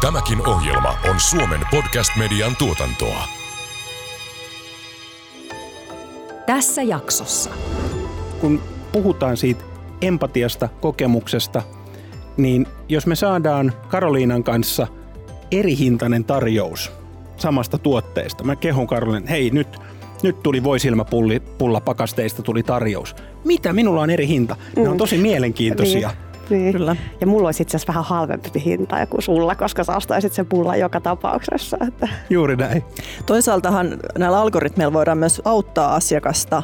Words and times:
Tämäkin 0.00 0.48
ohjelma 0.48 0.94
on 1.10 1.20
Suomen 1.20 1.60
podcast-median 1.70 2.56
tuotantoa. 2.56 3.24
Tässä 6.46 6.82
jaksossa. 6.82 7.50
kun 8.40 8.62
puhutaan 8.92 9.36
siitä 9.36 9.64
empatiasta, 10.02 10.68
kokemuksesta, 10.80 11.62
niin 12.36 12.66
jos 12.88 13.06
me 13.06 13.14
saadaan 13.14 13.72
Karoliinan 13.88 14.44
kanssa 14.44 14.86
eri 15.50 15.78
hintainen 15.78 16.24
tarjous 16.24 16.92
samasta 17.36 17.78
tuotteesta, 17.78 18.44
mä 18.44 18.56
kehon 18.56 18.86
Karoliin, 18.86 19.26
hei 19.26 19.50
nyt, 19.50 19.68
nyt 20.22 20.42
tuli 20.42 20.64
voisilmäpulli, 20.64 21.40
pulla 21.40 21.80
pakasteista 21.80 22.42
tuli 22.42 22.62
tarjous. 22.62 23.16
Mitä? 23.44 23.72
Minulla 23.72 24.00
on 24.00 24.10
eri 24.10 24.26
hinta. 24.26 24.56
Ne 24.76 24.88
on 24.88 24.96
tosi 24.96 25.18
mielenkiintoisia. 25.18 26.08
Niin. 26.08 26.29
Niin. 26.50 26.72
Kyllä. 26.72 26.96
Ja 27.20 27.26
mulla 27.26 27.48
olisi 27.48 27.62
itse 27.62 27.76
asiassa 27.76 27.92
vähän 27.92 28.04
halvempi 28.04 28.64
hinta 28.64 29.06
kuin 29.06 29.22
sulla, 29.22 29.54
koska 29.54 29.84
sä 29.84 29.96
ostaisit 29.96 30.32
sen 30.32 30.46
pullan 30.46 30.78
joka 30.78 31.00
tapauksessa. 31.00 31.76
Että. 31.88 32.08
Juuri 32.30 32.56
näin. 32.56 32.84
Toisaaltahan 33.26 33.98
näillä 34.18 34.40
algoritmeilla 34.40 34.92
voidaan 34.92 35.18
myös 35.18 35.42
auttaa 35.44 35.94
asiakasta 35.94 36.62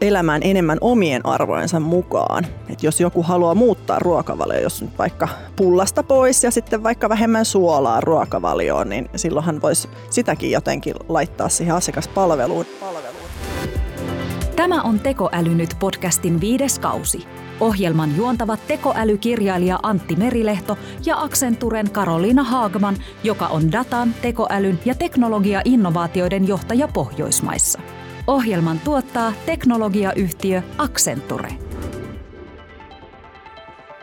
elämään 0.00 0.42
enemmän 0.44 0.78
omien 0.80 1.26
arvojensa 1.26 1.80
mukaan. 1.80 2.46
Et 2.68 2.82
jos 2.82 3.00
joku 3.00 3.22
haluaa 3.22 3.54
muuttaa 3.54 3.98
ruokavalio, 3.98 4.60
jos 4.60 4.82
nyt 4.82 4.98
vaikka 4.98 5.28
pullasta 5.56 6.02
pois 6.02 6.44
ja 6.44 6.50
sitten 6.50 6.82
vaikka 6.82 7.08
vähemmän 7.08 7.44
suolaa 7.44 8.00
ruokavalioon, 8.00 8.88
niin 8.88 9.10
silloinhan 9.16 9.62
voisi 9.62 9.88
sitäkin 10.10 10.50
jotenkin 10.50 10.94
laittaa 11.08 11.48
siihen 11.48 11.74
asiakaspalveluun. 11.74 12.66
Tämä 14.56 14.82
on 14.82 15.00
Tekoäly 15.00 15.54
nyt 15.54 15.76
podcastin 15.78 16.40
viides 16.40 16.78
kausi. 16.78 17.26
Ohjelman 17.60 18.16
juontavat 18.16 18.66
tekoälykirjailija 18.66 19.78
Antti 19.82 20.16
Merilehto 20.16 20.78
ja 21.06 21.20
Accenturen 21.20 21.90
Karoliina 21.90 22.42
Haagman, 22.42 22.96
joka 23.24 23.46
on 23.46 23.72
datan, 23.72 24.14
tekoälyn 24.22 24.78
ja 24.84 24.94
teknologia-innovaatioiden 24.94 26.48
johtaja 26.48 26.88
Pohjoismaissa. 26.88 27.80
Ohjelman 28.26 28.80
tuottaa 28.84 29.32
teknologiayhtiö 29.46 30.62
Accenture. 30.78 31.48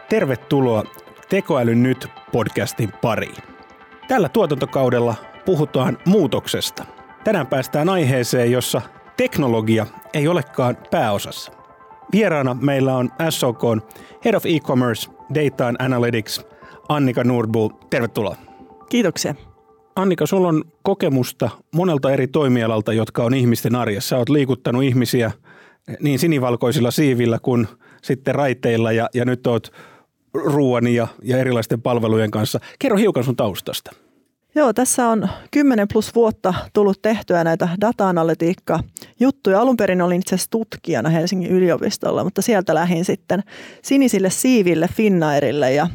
Tervetuloa 0.10 0.84
Tekoäly 1.30 1.76
nyt 1.76 2.08
podcastin 2.32 2.92
pariin. 3.02 3.44
Tällä 4.08 4.30
tuotantokaudella 4.30 5.16
puhutaan 5.46 5.98
muutoksesta. 6.06 6.86
Tänään 7.24 7.48
päästään 7.48 7.90
aiheeseen, 7.90 8.52
jossa 8.52 8.82
teknologia 9.18 9.86
ei 10.14 10.28
olekaan 10.28 10.78
pääosassa. 10.92 11.61
Vieraana 12.12 12.54
meillä 12.62 12.98
on 12.98 13.10
SOK 13.30 13.62
Head 14.26 14.36
of 14.36 14.46
E-Commerce, 14.46 15.12
Data 15.34 15.68
and 15.68 15.76
Analytics, 15.80 16.46
Annika 16.90 17.24
Nordbull. 17.24 17.70
Tervetuloa. 17.90 18.36
Kiitoksia. 18.90 19.36
Annika, 19.96 20.26
sulla 20.26 20.48
on 20.48 20.64
kokemusta 20.84 21.50
monelta 21.76 22.12
eri 22.12 22.28
toimialalta, 22.28 22.94
jotka 22.94 23.24
on 23.24 23.34
ihmisten 23.34 23.76
arjessa. 23.76 24.18
Olet 24.18 24.30
liikuttanut 24.30 24.84
ihmisiä 24.84 25.32
niin 26.00 26.20
sinivalkoisilla 26.20 26.92
siivillä 26.92 27.40
kuin 27.42 27.68
sitten 28.02 28.36
raiteilla 28.36 28.92
ja, 28.92 29.10
ja 29.14 29.26
nyt 29.26 29.48
oot 29.48 29.72
ruoan 30.34 30.88
ja, 30.88 31.08
ja 31.24 31.38
erilaisten 31.38 31.82
palvelujen 31.82 32.32
kanssa. 32.32 32.60
Kerro 32.80 32.98
hiukan 32.98 33.24
sun 33.24 33.36
taustasta. 33.36 33.92
Joo, 34.56 34.74
tässä 34.74 35.08
on 35.08 35.30
10 35.52 35.88
plus 35.94 36.16
vuotta 36.16 36.54
tullut 36.74 37.02
tehtyä 37.02 37.44
näitä 37.44 37.70
data-analytiikka-juttuja. 37.82 39.62
Alun 39.62 39.78
perin 39.78 40.02
olin 40.02 40.20
itse 40.20 40.36
asiassa 40.36 40.52
tutkijana 40.52 41.10
Helsingin 41.10 41.52
yliopistolla, 41.52 42.24
mutta 42.24 42.42
sieltä 42.42 42.76
lähdin 42.76 43.06
sitten 43.06 43.44
sinisille 43.82 44.30
siiville 44.30 44.88
Finnairille 44.88 45.74
ja 45.74 45.88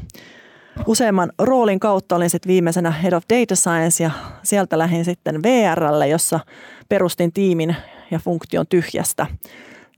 useamman 0.87 1.33
roolin 1.39 1.81
kautta 1.81 2.17
olin 2.17 2.31
sitten 2.31 2.49
viimeisenä 2.49 2.91
Head 2.91 3.13
of 3.13 3.25
Data 3.35 3.57
Science 3.57 4.05
ja 4.05 4.11
sieltä 4.43 4.79
lähdin 4.79 5.05
sitten 5.05 5.43
VRlle, 5.43 6.09
jossa 6.09 6.41
perustin 6.89 7.33
tiimin 7.33 7.77
ja 8.11 8.19
funktion 8.19 8.67
tyhjästä. 8.67 9.27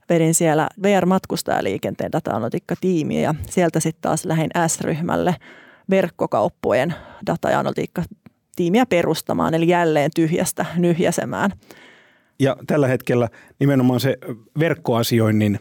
Vedin 0.09 0.33
siellä 0.33 0.69
VR-matkustajaliikenteen 0.83 2.11
data-analytiikka-tiimiä 2.11 3.21
ja 3.21 3.35
sieltä 3.49 3.79
sitten 3.79 4.01
taas 4.01 4.25
lähdin 4.25 4.49
S-ryhmälle 4.67 5.35
verkkokauppojen 5.89 6.95
data- 7.27 7.49
ja 7.49 7.59
analytiikka-tiimiä 8.59 8.85
perustamaan, 8.85 9.53
eli 9.53 9.67
jälleen 9.67 10.11
tyhjästä 10.15 10.65
nyhjäsemään. 10.77 11.51
Ja 12.39 12.55
tällä 12.67 12.87
hetkellä 12.87 13.29
nimenomaan 13.59 13.99
se 13.99 14.17
verkkoasioinnin 14.59 15.59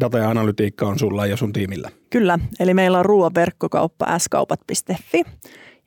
data 0.00 0.18
ja 0.18 0.30
analytiikka 0.30 0.86
on 0.86 0.98
sulla 0.98 1.26
ja 1.26 1.36
sun 1.36 1.52
tiimillä. 1.52 1.90
Kyllä, 2.10 2.38
eli 2.60 2.74
meillä 2.74 2.98
on 2.98 3.04
ruoan 3.04 3.34
verkkokauppa 3.34 4.18
skaupat.fi 4.18 5.22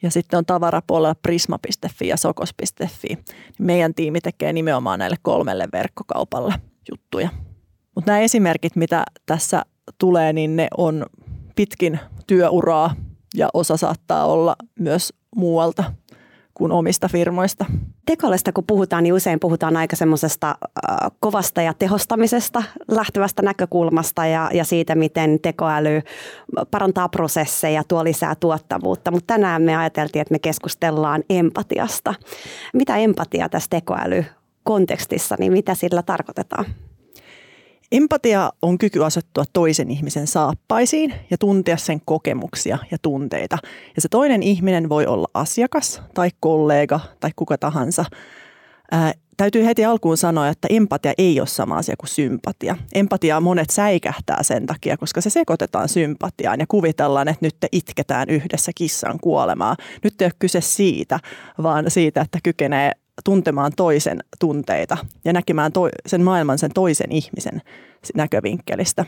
ja 0.01 0.11
sitten 0.11 0.37
on 0.37 0.45
tavarapuolella 0.45 1.15
prisma.fi 1.15 2.07
ja 2.07 2.17
sokos.fi. 2.17 3.17
Meidän 3.59 3.93
tiimi 3.93 4.21
tekee 4.21 4.53
nimenomaan 4.53 4.99
näille 4.99 5.17
kolmelle 5.21 5.67
verkkokaupalle 5.73 6.53
juttuja. 6.91 7.29
Mutta 7.95 8.11
nämä 8.11 8.19
esimerkit, 8.19 8.75
mitä 8.75 9.03
tässä 9.25 9.63
tulee, 9.97 10.33
niin 10.33 10.55
ne 10.55 10.67
on 10.77 11.05
pitkin 11.55 11.99
työuraa 12.27 12.95
ja 13.35 13.49
osa 13.53 13.77
saattaa 13.77 14.25
olla 14.25 14.55
myös 14.79 15.13
muualta 15.35 15.93
kuin 16.59 16.71
omista 16.71 17.07
firmoista. 17.07 17.65
Tekoälystä 18.05 18.51
kun 18.51 18.63
puhutaan, 18.67 19.03
niin 19.03 19.13
usein 19.13 19.39
puhutaan 19.39 19.77
aika 19.77 19.95
semmoisesta 19.95 20.49
äh, 20.49 21.11
kovasta 21.19 21.61
ja 21.61 21.73
tehostamisesta 21.73 22.63
lähtevästä 22.91 23.41
näkökulmasta 23.41 24.25
ja, 24.25 24.49
ja 24.53 24.63
siitä, 24.63 24.95
miten 24.95 25.39
tekoäly 25.41 26.01
parantaa 26.71 27.09
prosesseja, 27.09 27.83
tuo 27.83 28.03
lisää 28.03 28.35
tuottavuutta. 28.35 29.11
Mutta 29.11 29.33
tänään 29.33 29.61
me 29.61 29.75
ajateltiin, 29.75 30.21
että 30.21 30.31
me 30.31 30.39
keskustellaan 30.39 31.23
empatiasta. 31.29 32.13
Mitä 32.73 32.97
empatia 32.97 33.49
tässä 33.49 33.69
tekoälykontekstissa, 33.69 35.35
niin 35.39 35.51
mitä 35.51 35.75
sillä 35.75 36.01
tarkoitetaan? 36.03 36.65
Empatia 37.91 38.51
on 38.61 38.77
kyky 38.77 39.05
asettua 39.05 39.43
toisen 39.53 39.91
ihmisen 39.91 40.27
saappaisiin 40.27 41.13
ja 41.29 41.37
tuntea 41.37 41.77
sen 41.77 42.01
kokemuksia 42.05 42.77
ja 42.91 42.97
tunteita. 43.01 43.57
Ja 43.95 44.01
se 44.01 44.07
toinen 44.07 44.43
ihminen 44.43 44.89
voi 44.89 45.05
olla 45.05 45.27
asiakas 45.33 46.01
tai 46.13 46.29
kollega 46.39 46.99
tai 47.19 47.31
kuka 47.35 47.57
tahansa. 47.57 48.05
Ää, 48.91 49.13
täytyy 49.37 49.65
heti 49.65 49.85
alkuun 49.85 50.17
sanoa, 50.17 50.47
että 50.47 50.67
empatia 50.71 51.13
ei 51.17 51.39
ole 51.39 51.47
sama 51.47 51.77
asia 51.77 51.95
kuin 51.97 52.09
sympatia. 52.09 52.75
Empatiaa 52.93 53.41
monet 53.41 53.69
säikähtää 53.69 54.43
sen 54.43 54.65
takia, 54.65 54.97
koska 54.97 55.21
se 55.21 55.29
sekoitetaan 55.29 55.89
sympatiaan 55.89 56.59
ja 56.59 56.65
kuvitellaan, 56.67 57.27
että 57.27 57.45
nyt 57.45 57.55
te 57.59 57.67
itketään 57.71 58.29
yhdessä 58.29 58.71
kissan 58.75 59.19
kuolemaa. 59.19 59.75
Nyt 60.03 60.21
ei 60.21 60.25
ole 60.25 60.33
kyse 60.39 60.61
siitä, 60.61 61.19
vaan 61.63 61.91
siitä, 61.91 62.21
että 62.21 62.39
kykenee 62.43 62.91
tuntemaan 63.23 63.71
toisen 63.75 64.19
tunteita 64.39 64.97
ja 65.25 65.33
näkemään 65.33 65.71
to- 65.71 65.89
sen 66.05 66.23
maailman 66.23 66.57
sen 66.57 66.71
toisen 66.73 67.11
ihmisen 67.11 67.61
näkövinkkelistä. 68.15 69.05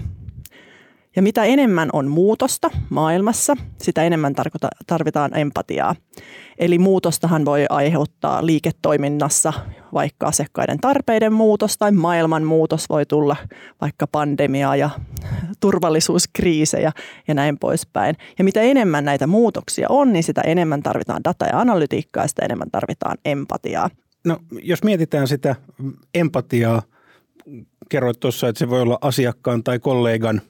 Ja 1.16 1.22
mitä 1.22 1.44
enemmän 1.44 1.90
on 1.94 2.08
muutosta 2.08 2.70
maailmassa, 2.90 3.58
sitä 3.78 4.04
enemmän 4.04 4.34
tarvitaan 4.88 5.38
empatiaa. 5.38 5.96
Eli 6.58 6.78
muutostahan 6.78 7.46
voi 7.46 7.66
aiheuttaa 7.70 8.46
liiketoiminnassa 8.46 9.54
vaikka 9.94 10.28
asiakkaiden 10.28 10.80
tarpeiden 10.80 11.34
muutos 11.34 11.78
tai 11.78 11.92
maailman 11.92 12.44
muutos 12.44 12.90
voi 12.90 13.06
tulla 13.06 13.36
vaikka 13.82 14.08
pandemiaa 14.08 14.76
ja 14.76 14.90
turvallisuuskriisejä 15.60 16.92
ja 17.28 17.34
näin 17.34 17.58
poispäin. 17.60 18.16
Ja 18.38 18.44
mitä 18.44 18.62
enemmän 18.62 19.06
näitä 19.06 19.28
muutoksia 19.28 19.88
on, 19.90 20.14
niin 20.14 20.24
sitä 20.24 20.42
enemmän 20.42 20.84
tarvitaan 20.84 21.24
data- 21.24 21.46
ja 21.46 21.60
analytiikkaa 21.60 22.24
ja 22.24 22.28
sitä 22.28 22.46
enemmän 22.46 22.72
tarvitaan 22.72 23.18
empatiaa. 23.26 23.90
No 24.26 24.38
jos 24.62 24.84
mietitään 24.84 25.28
sitä 25.28 25.56
empatiaa, 26.14 26.82
kerroit 27.90 28.20
tuossa, 28.20 28.48
että 28.48 28.60
se 28.60 28.70
voi 28.70 28.82
olla 28.82 28.98
asiakkaan 29.02 29.64
tai 29.64 29.80
kollegan 29.80 30.42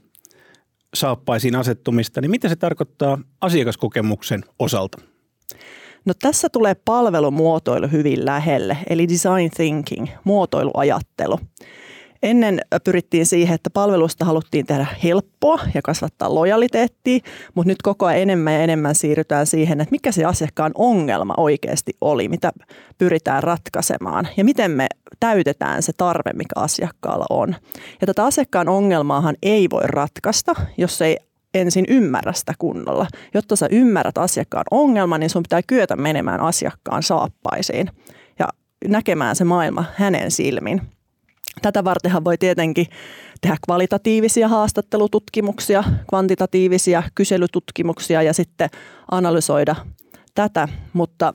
saappaisiin 0.93 1.55
asettumista, 1.55 2.21
niin 2.21 2.31
mitä 2.31 2.49
se 2.49 2.55
tarkoittaa 2.55 3.17
asiakaskokemuksen 3.41 4.43
osalta? 4.59 4.97
No 6.05 6.13
tässä 6.21 6.49
tulee 6.49 6.75
palvelumuotoilu 6.85 7.87
hyvin 7.87 8.25
lähelle, 8.25 8.77
eli 8.89 9.07
design 9.09 9.51
thinking, 9.55 10.07
muotoiluajattelu. 10.23 11.39
Ennen 12.23 12.61
pyrittiin 12.83 13.25
siihen, 13.25 13.55
että 13.55 13.69
palvelusta 13.69 14.25
haluttiin 14.25 14.65
tehdä 14.65 14.87
helppoa 15.03 15.59
ja 15.73 15.81
kasvattaa 15.81 16.35
lojaliteettia, 16.35 17.19
mutta 17.55 17.67
nyt 17.67 17.81
koko 17.81 18.05
ajan 18.05 18.21
enemmän 18.21 18.53
ja 18.53 18.59
enemmän 18.59 18.95
siirrytään 18.95 19.47
siihen, 19.47 19.81
että 19.81 19.91
mikä 19.91 20.11
se 20.11 20.25
asiakkaan 20.25 20.71
ongelma 20.75 21.33
oikeasti 21.37 21.93
oli, 22.01 22.27
mitä 22.27 22.51
pyritään 22.97 23.43
ratkaisemaan 23.43 24.27
ja 24.37 24.43
miten 24.43 24.71
me 24.71 24.87
täytetään 25.19 25.83
se 25.83 25.91
tarve, 25.97 26.33
mikä 26.33 26.53
asiakkaalla 26.55 27.25
on. 27.29 27.55
Ja 28.01 28.07
tätä 28.07 28.25
asiakkaan 28.25 28.69
ongelmaahan 28.69 29.35
ei 29.43 29.67
voi 29.69 29.83
ratkaista, 29.85 30.53
jos 30.77 31.01
ei 31.01 31.17
ensin 31.53 31.85
ymmärrä 31.87 32.33
sitä 32.33 32.53
kunnolla. 32.59 33.07
Jotta 33.33 33.55
sä 33.55 33.67
ymmärrät 33.71 34.17
asiakkaan 34.17 34.65
ongelman, 34.71 35.19
niin 35.19 35.29
sun 35.29 35.43
pitää 35.43 35.61
kyetä 35.67 35.95
menemään 35.95 36.39
asiakkaan 36.39 37.03
saappaisiin 37.03 37.89
ja 38.39 38.47
näkemään 38.87 39.35
se 39.35 39.43
maailma 39.43 39.85
hänen 39.95 40.31
silmin. 40.31 40.81
Tätä 41.61 41.83
vartenhan 41.83 42.23
voi 42.23 42.37
tietenkin 42.37 42.87
tehdä 43.41 43.57
kvalitatiivisia 43.65 44.47
haastattelututkimuksia, 44.47 45.83
kvantitatiivisia 46.09 47.03
kyselytutkimuksia 47.15 48.21
ja 48.21 48.33
sitten 48.33 48.69
analysoida 49.11 49.75
tätä, 50.35 50.67
mutta 50.93 51.33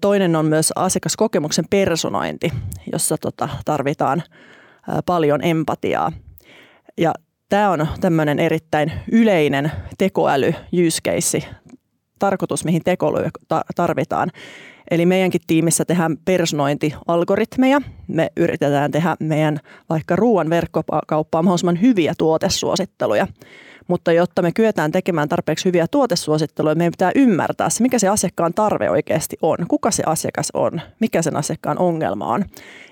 toinen 0.00 0.36
on 0.36 0.46
myös 0.46 0.72
asiakaskokemuksen 0.76 1.64
personointi, 1.70 2.52
jossa 2.92 3.16
tota, 3.18 3.48
tarvitaan 3.64 4.22
paljon 5.06 5.44
empatiaa. 5.44 6.12
Ja 6.98 7.12
tämä 7.48 7.70
on 7.70 7.86
tämmöinen 8.00 8.38
erittäin 8.38 8.92
yleinen 9.12 9.72
tekoäly 9.98 10.54
use 10.86 11.00
case, 11.04 11.42
tarkoitus, 12.18 12.64
mihin 12.64 12.82
tekoäly 12.84 13.28
tarvitaan. 13.74 14.30
Eli 14.90 15.06
meidänkin 15.06 15.40
tiimissä 15.46 15.84
tehdään 15.84 16.16
personointialgoritmeja. 16.24 17.80
Me 18.08 18.30
yritetään 18.36 18.90
tehdä 18.90 19.16
meidän 19.20 19.60
vaikka 19.90 20.16
ruoan 20.16 20.50
verkkokauppaan 20.50 21.44
mahdollisimman 21.44 21.80
hyviä 21.80 22.14
tuotesuositteluja. 22.18 23.26
Mutta 23.88 24.12
jotta 24.12 24.42
me 24.42 24.52
kyetään 24.52 24.92
tekemään 24.92 25.28
tarpeeksi 25.28 25.64
hyviä 25.64 25.86
tuotesuositteluja, 25.90 26.74
meidän 26.74 26.92
pitää 26.92 27.12
ymmärtää 27.14 27.70
se, 27.70 27.82
mikä 27.82 27.98
se 27.98 28.08
asiakkaan 28.08 28.54
tarve 28.54 28.90
oikeasti 28.90 29.36
on. 29.42 29.58
Kuka 29.68 29.90
se 29.90 30.02
asiakas 30.06 30.48
on, 30.54 30.80
mikä 31.00 31.22
sen 31.22 31.36
asiakkaan 31.36 31.78
ongelma 31.78 32.26
on. 32.26 32.44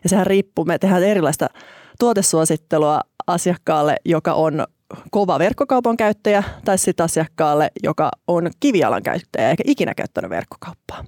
Ja 0.04 0.08
sehän 0.08 0.26
riippuu, 0.26 0.64
me 0.64 0.78
tehdään 0.78 1.04
erilaista 1.04 1.46
tuotesuosittelua 1.98 3.00
asiakkaalle, 3.26 3.96
joka 4.04 4.34
on 4.34 4.64
kova 5.10 5.38
verkkokaupan 5.38 5.96
käyttäjä, 5.96 6.42
tai 6.64 6.78
sitten 6.78 7.04
asiakkaalle, 7.04 7.70
joka 7.82 8.10
on 8.28 8.50
kivialan 8.60 9.02
käyttäjä 9.02 9.50
eikä 9.50 9.62
ikinä 9.66 9.94
käyttänyt 9.94 10.30
verkkokauppaa 10.30 11.04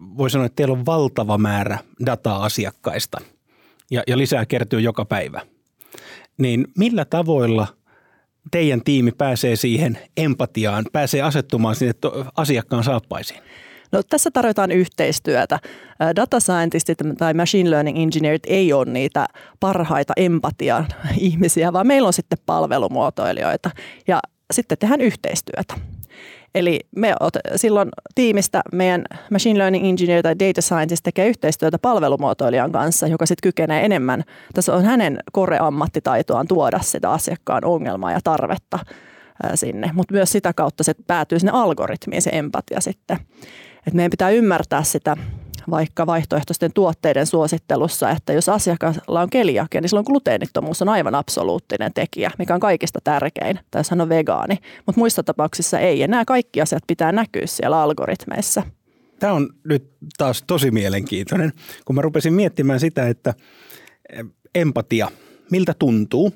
voi 0.00 0.30
sanoa, 0.30 0.46
että 0.46 0.56
teillä 0.56 0.72
on 0.72 0.86
valtava 0.86 1.38
määrä 1.38 1.78
dataa 2.06 2.44
asiakkaista 2.44 3.20
ja, 3.90 4.02
ja 4.06 4.18
lisää 4.18 4.46
kertyy 4.46 4.80
joka 4.80 5.04
päivä. 5.04 5.40
Niin 6.38 6.66
millä 6.78 7.04
tavoilla 7.04 7.66
teidän 8.50 8.82
tiimi 8.84 9.12
pääsee 9.12 9.56
siihen 9.56 9.98
empatiaan, 10.16 10.84
pääsee 10.92 11.22
asettumaan 11.22 11.74
sinne 11.74 11.94
asiakkaan 12.36 12.84
saappaisiin? 12.84 13.40
No, 13.92 14.02
tässä 14.02 14.30
tarvitaan 14.30 14.72
yhteistyötä. 14.72 15.58
Data 16.16 16.40
scientistit 16.40 16.98
tai 17.18 17.34
machine 17.34 17.70
learning 17.70 17.98
engineerit 17.98 18.42
ei 18.46 18.72
ole 18.72 18.84
niitä 18.84 19.26
parhaita 19.60 20.12
empatian 20.16 20.86
ihmisiä, 21.18 21.72
vaan 21.72 21.86
meillä 21.86 22.06
on 22.06 22.12
sitten 22.12 22.38
palvelumuotoilijoita 22.46 23.70
ja 24.08 24.20
sitten 24.52 24.78
tehdään 24.78 25.00
yhteistyötä. 25.00 25.74
Eli 26.54 26.80
me 26.96 27.14
silloin 27.56 27.88
tiimistä 28.14 28.62
meidän 28.72 29.04
machine 29.30 29.58
learning 29.58 29.88
engineer 29.88 30.22
tai 30.22 30.38
data 30.38 30.62
scientist 30.62 31.02
tekee 31.02 31.28
yhteistyötä 31.28 31.78
palvelumuotoilijan 31.78 32.72
kanssa, 32.72 33.06
joka 33.06 33.26
sitten 33.26 33.48
kykenee 33.48 33.84
enemmän, 33.84 34.24
tässä 34.54 34.74
on 34.74 34.84
hänen 34.84 35.18
koreammattitaitoaan 35.32 36.48
tuoda 36.48 36.78
sitä 36.82 37.10
asiakkaan 37.10 37.64
ongelmaa 37.64 38.12
ja 38.12 38.20
tarvetta 38.24 38.78
sinne, 39.54 39.90
mutta 39.94 40.14
myös 40.14 40.32
sitä 40.32 40.52
kautta 40.52 40.84
se 40.84 40.94
päätyy 41.06 41.38
sinne 41.38 41.52
algoritmiin 41.52 42.22
se 42.22 42.30
empatia 42.32 42.80
sitten. 42.80 43.18
Et 43.86 43.94
meidän 43.94 44.10
pitää 44.10 44.30
ymmärtää 44.30 44.82
sitä 44.82 45.16
vaikka 45.70 46.06
vaihtoehtoisten 46.06 46.72
tuotteiden 46.72 47.26
suosittelussa, 47.26 48.10
että 48.10 48.32
jos 48.32 48.48
asiakkaalla 48.48 49.20
on 49.20 49.30
keliakia, 49.30 49.80
niin 49.80 49.88
silloin 49.88 50.06
gluteenittomuus 50.06 50.82
on 50.82 50.88
aivan 50.88 51.14
absoluuttinen 51.14 51.94
tekijä, 51.94 52.30
mikä 52.38 52.54
on 52.54 52.60
kaikista 52.60 52.98
tärkein, 53.04 53.58
tai 53.70 53.80
jos 53.80 53.90
hän 53.90 54.00
on 54.00 54.08
vegaani. 54.08 54.58
Mutta 54.86 54.98
muissa 54.98 55.22
tapauksissa 55.22 55.78
ei, 55.78 55.98
ja 55.98 56.08
nämä 56.08 56.24
kaikki 56.24 56.60
asiat 56.60 56.82
pitää 56.86 57.12
näkyä 57.12 57.46
siellä 57.46 57.82
algoritmeissa. 57.82 58.62
Tämä 59.18 59.32
on 59.32 59.50
nyt 59.64 59.90
taas 60.18 60.44
tosi 60.46 60.70
mielenkiintoinen, 60.70 61.52
kun 61.84 61.96
mä 61.96 62.02
rupesin 62.02 62.32
miettimään 62.32 62.80
sitä, 62.80 63.08
että 63.08 63.34
eh, 64.12 64.24
empatia, 64.54 65.10
miltä 65.50 65.74
tuntuu, 65.78 66.32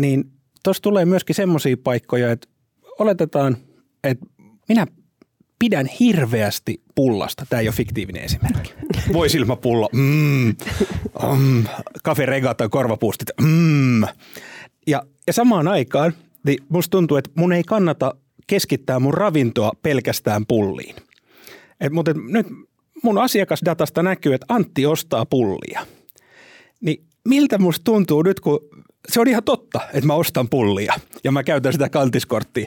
niin 0.00 0.24
tuossa 0.62 0.82
tulee 0.82 1.04
myöskin 1.04 1.34
semmoisia 1.34 1.76
paikkoja, 1.84 2.32
että 2.32 2.48
oletetaan, 2.98 3.56
että 4.04 4.26
minä 4.68 4.86
pidän 5.58 5.86
hirveästi 5.86 6.80
pullasta. 6.94 7.46
Tämä 7.48 7.60
ei 7.60 7.68
ole 7.68 7.74
fiktiivinen 7.74 8.22
esimerkki. 8.22 8.74
Voisilmapullo, 9.12 9.88
mm, 9.92 10.54
mm, 11.38 11.64
kafe 12.02 12.26
regata, 12.26 12.68
korvapuustit, 12.68 13.28
mm. 13.40 14.02
Ja, 14.86 15.02
ja 15.26 15.32
samaan 15.32 15.68
aikaan 15.68 16.12
niin 16.46 16.58
musta 16.68 16.90
tuntuu, 16.90 17.16
että 17.16 17.30
mun 17.34 17.52
ei 17.52 17.62
kannata 17.62 18.14
keskittää 18.46 19.00
mun 19.00 19.14
ravintoa 19.14 19.72
pelkästään 19.82 20.46
pulliin. 20.46 20.94
Et, 21.80 21.92
mutta 21.92 22.10
et, 22.10 22.16
nyt 22.28 22.46
mun 23.02 23.18
asiakasdatasta 23.18 24.02
näkyy, 24.02 24.34
että 24.34 24.46
Antti 24.48 24.86
ostaa 24.86 25.26
pullia. 25.26 25.86
Niin 26.80 27.04
miltä 27.24 27.58
musta 27.58 27.84
tuntuu 27.84 28.22
nyt, 28.22 28.40
kun 28.40 28.60
se 29.08 29.20
on 29.20 29.28
ihan 29.28 29.44
totta, 29.44 29.80
että 29.92 30.06
mä 30.06 30.14
ostan 30.14 30.48
pullia 30.48 30.94
ja 31.24 31.32
mä 31.32 31.44
käytän 31.44 31.72
sitä 31.72 31.88
kantiskorttia. 31.88 32.66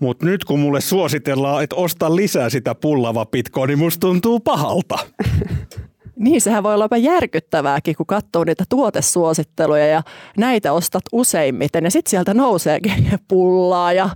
Mutta 0.00 0.26
nyt 0.26 0.44
kun 0.44 0.60
mulle 0.60 0.80
suositellaan, 0.80 1.64
että 1.64 1.76
osta 1.76 2.16
lisää 2.16 2.50
sitä 2.50 2.74
pullavapitkoa, 2.74 3.66
niin 3.66 3.78
musta 3.78 4.00
tuntuu 4.00 4.40
pahalta. 4.40 4.98
Niin, 6.18 6.40
sehän 6.40 6.62
voi 6.62 6.74
olla 6.74 6.84
jopa 6.84 6.96
järkyttävääkin, 6.96 7.96
kun 7.96 8.06
katsoo 8.06 8.44
niitä 8.44 8.64
tuotesuositteluja 8.68 9.86
ja 9.86 10.02
näitä 10.36 10.72
ostat 10.72 11.02
useimmiten. 11.12 11.84
Ja 11.84 11.90
sitten 11.90 12.10
sieltä 12.10 12.34
nouseekin 12.34 13.20
pullaa 13.28 13.92
ja 13.92 14.08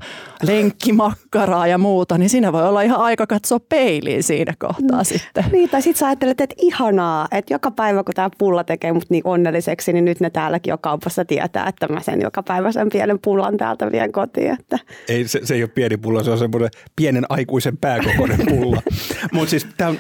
lenkkimakkaraa 0.43 1.67
ja 1.67 1.79
muuta, 1.79 2.19
niin 2.19 2.29
siinä 2.29 2.53
voi 2.53 2.69
olla 2.69 2.83
ihan 2.83 3.01
aika 3.01 3.27
katsoa 3.27 3.61
peiliin 3.61 4.23
siinä 4.23 4.55
kohtaa 4.59 4.99
mm. 4.99 5.05
sitten. 5.05 5.45
Niin, 5.53 5.71
tai 5.71 5.83
sitten 5.83 5.99
sä 5.99 6.07
ajattelet, 6.07 6.41
että 6.41 6.55
ihanaa, 6.59 7.29
että 7.33 7.55
joka 7.55 7.71
päivä 7.71 8.05
kun 8.05 8.15
tämä 8.15 8.31
pulla 8.39 8.65
tekee 8.65 8.93
mut 8.93 9.11
niin 9.11 9.23
onnelliseksi, 9.27 9.93
niin 9.93 10.05
nyt 10.05 10.21
ne 10.21 10.31
täälläkin 10.31 10.71
jo 10.71 10.79
kaupassa 10.79 11.25
tietää, 11.25 11.69
että 11.69 11.89
mä 11.89 12.01
sen 12.01 12.21
joka 12.23 12.43
päivä 12.43 12.73
sen 12.73 12.89
pienen 12.93 13.19
pullan 13.25 13.57
täältä 13.57 13.93
vien 13.93 14.13
kotiin. 14.13 14.53
Että. 14.61 14.79
Ei, 15.09 15.29
se, 15.29 15.41
se 15.45 15.55
ei 15.55 15.63
ole 15.63 15.71
pieni 15.75 15.97
pulla, 15.97 16.25
se 16.25 16.31
on 16.31 16.39
semmoinen 16.39 16.71
pienen 16.97 17.25
aikuisen 17.29 17.77
pääkokoinen 17.77 18.41
pulla. 18.49 18.83
Mutta 19.33 19.51
siis 19.51 19.67
tämä 19.77 19.91
on 19.91 19.99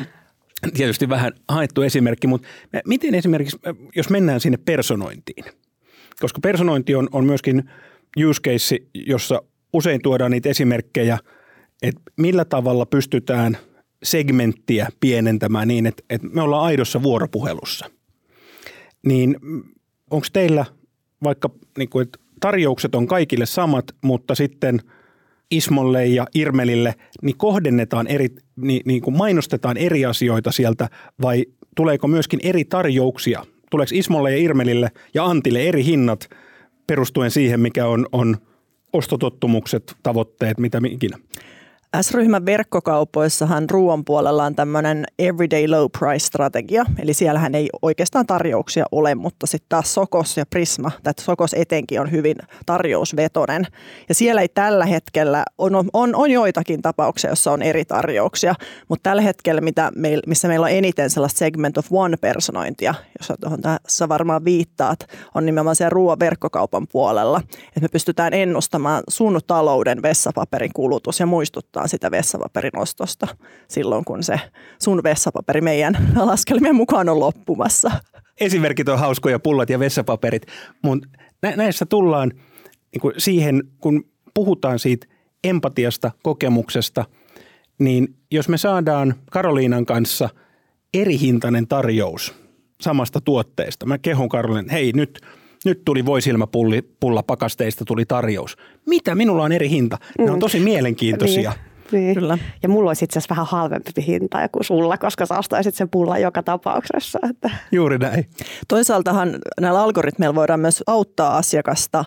tietysti 0.75 1.08
vähän 1.08 1.32
haettu 1.49 1.82
esimerkki, 1.82 2.26
mutta 2.26 2.49
miten 2.87 3.14
esimerkiksi, 3.14 3.58
jos 3.96 4.10
mennään 4.10 4.40
sinne 4.40 4.58
personointiin, 4.64 5.44
koska 6.20 6.40
personointi 6.40 6.94
on, 6.94 7.08
on 7.12 7.25
myöskin 7.25 7.70
use 8.28 8.40
case, 8.43 8.78
jossa 8.94 9.43
usein 9.72 10.02
tuodaan 10.02 10.31
niitä 10.31 10.49
esimerkkejä, 10.49 11.19
että 11.82 12.00
millä 12.16 12.44
tavalla 12.44 12.87
pystytään 12.87 13.58
segmenttiä 14.02 14.88
pienentämään 15.00 15.69
niin, 15.69 15.87
että, 15.87 16.02
että 16.10 16.28
me 16.28 16.43
ollaan 16.43 16.64
aidossa 16.64 17.02
vuoropuhelussa. 17.02 17.90
Niin 19.06 19.37
onko 20.10 20.26
teillä 20.32 20.64
vaikka, 21.25 21.50
niin 21.78 21.88
kuin, 21.88 22.02
että 22.02 22.19
tarjoukset 22.40 22.94
on 22.94 23.06
kaikille 23.06 23.46
samat, 23.46 23.84
mutta 24.02 24.34
sitten– 24.34 24.81
Ismolle 25.50 26.06
ja 26.06 26.27
Irmelille, 26.35 26.95
niin 27.23 27.37
kohdennetaan 27.37 28.06
eri, 28.06 28.29
niin, 28.56 28.82
niin 28.84 29.03
kuin 29.03 29.17
mainostetaan 29.17 29.77
eri 29.77 30.05
asioita 30.05 30.53
sieltä 30.53 30.89
vai 31.22 31.46
tuleeko 31.77 32.08
myöskin 32.08 32.41
eri 32.43 32.65
tarjouksia? 32.65 33.46
Tuleeko 33.70 33.91
Ismolle 33.94 34.31
ja 34.31 34.39
Irmelille 34.39 34.91
ja 35.15 35.25
Antille 35.25 35.63
eri 35.63 35.84
hinnat 35.84 36.29
perustuen 36.87 37.31
siihen, 37.31 37.61
mikä 37.61 37.87
on, 37.87 38.06
on 38.13 38.37
ostotottumukset, 38.93 39.96
tavoitteet, 40.03 40.58
mitä 40.58 40.81
ikinä? 40.91 41.19
S-ryhmän 42.01 42.47
verkkokaupoissahan 42.47 43.71
ruoan 43.71 44.05
puolella 44.05 44.45
on 44.45 44.57
tämmöinen 44.57 45.05
everyday 45.19 45.69
low 45.69 45.87
price 45.99 46.27
strategia, 46.27 46.85
eli 46.99 47.15
siellähän 47.15 47.55
ei 47.55 47.69
oikeastaan 47.83 48.27
tarjouksia 48.27 48.85
ole, 48.93 49.15
mutta 49.15 49.47
sitten 49.47 49.69
taas 49.69 49.95
Sokos 49.95 50.37
ja 50.37 50.45
Prisma, 50.51 50.91
tai 51.03 51.13
Sokos 51.21 51.55
etenkin 51.55 52.01
on 52.01 52.11
hyvin 52.11 52.37
tarjousvetonen. 52.67 53.67
Ja 54.09 54.15
siellä 54.15 54.41
ei 54.41 54.49
tällä 54.49 54.87
hetkellä, 54.87 55.45
on, 55.59 55.73
on, 55.93 56.15
on 56.15 56.31
joitakin 56.31 56.83
tapauksia, 56.83 57.31
joissa 57.31 57.53
on 57.53 57.63
eri 57.63 57.85
tarjouksia, 57.85 58.55
mutta 58.89 59.11
tällä 59.11 59.23
hetkellä, 59.23 59.61
mitä 59.61 59.93
meil, 59.95 60.21
missä 60.27 60.49
meillä 60.49 60.65
on 60.65 60.71
eniten 60.71 61.11
sellaista 61.11 61.39
segment 61.39 61.79
of 61.79 61.87
one 61.91 62.17
personointia, 62.17 62.95
jossa 63.19 63.35
tuohon 63.41 63.61
tässä 63.61 64.09
varmaan 64.09 64.45
viittaat, 64.45 64.99
on 65.35 65.47
nimenomaan 65.47 65.77
siellä 65.77 65.91
ruoan 65.91 66.21
verkkokaupan 66.21 66.87
puolella, 66.93 67.41
että 67.69 67.81
me 67.81 67.89
pystytään 67.93 68.35
ennustamaan 68.35 69.03
sun 69.09 69.41
talouden 69.47 70.03
vessapaperin 70.03 70.73
kulutus 70.75 71.21
ja 71.21 71.27
muistuttaa 71.27 71.88
puhutaan 71.89 72.01
sitä 72.01 72.11
vessapaperin 72.11 72.79
ostosta 72.79 73.27
silloin, 73.69 74.05
kun 74.05 74.23
se 74.23 74.41
sun 74.79 75.03
vessapaperi 75.03 75.61
meidän 75.61 75.95
laskelmien 76.31 76.75
mukaan 76.75 77.09
on 77.09 77.21
loppumassa. 77.21 77.91
Esimerkit 78.41 78.89
on 78.89 78.99
hauskoja, 78.99 79.39
pullat 79.39 79.71
ja 79.71 79.79
vessapaperit, 79.79 80.47
mutta 80.83 81.09
näissä 81.57 81.87
tullaan 81.87 82.33
niin 82.93 83.01
kuin 83.01 83.15
siihen, 83.19 83.63
kun 83.81 84.05
puhutaan 84.35 84.79
siitä 84.79 85.07
empatiasta, 85.45 86.11
kokemuksesta, 86.23 87.05
niin 87.79 88.15
jos 88.31 88.49
me 88.49 88.59
saadaan 88.59 89.15
Karoliinan 89.31 89.87
kanssa 89.87 90.29
eri 90.95 91.19
hintainen 91.19 91.67
tarjous 91.67 92.35
samasta 92.81 93.21
tuotteesta, 93.21 93.87
mä 93.87 93.99
kehon 93.99 94.29
Karolin, 94.29 94.71
hei 94.71 94.93
nyt, 94.93 95.21
nyt 95.65 95.85
tuli 95.85 96.05
voisilmapulla 96.05 97.23
pakasteista 97.23 97.85
tuli 97.85 98.05
tarjous. 98.05 98.57
Mitä? 98.87 99.15
Minulla 99.15 99.45
on 99.45 99.53
eri 99.53 99.69
hinta. 99.69 99.99
Ne 100.19 100.31
on 100.31 100.39
tosi 100.39 100.61
mielenkiintoisia. 100.61 101.51
Niin. 101.51 101.78
Niin. 101.93 102.15
Kyllä. 102.15 102.39
Ja 102.63 102.69
mulla 102.69 102.91
olisi 102.91 103.05
itse 103.05 103.19
asiassa 103.19 103.35
vähän 103.35 103.47
halvempi 103.47 104.07
hinta 104.07 104.49
kuin 104.49 104.65
sulla, 104.65 104.99
koska 104.99 105.27
sä 105.27 105.39
ostaisit 105.39 105.75
sen 105.75 105.89
pullan 105.89 106.23
joka 106.23 106.43
tapauksessa. 106.43 107.19
Että. 107.31 107.51
Juuri 107.73 107.99
näin. 107.99 108.31
Toisaaltahan 108.69 109.39
näillä 109.61 109.81
algoritmeilla 109.81 110.35
voidaan 110.35 110.61
myös 110.61 110.85
auttaa 110.87 111.37
asiakasta 111.37 112.05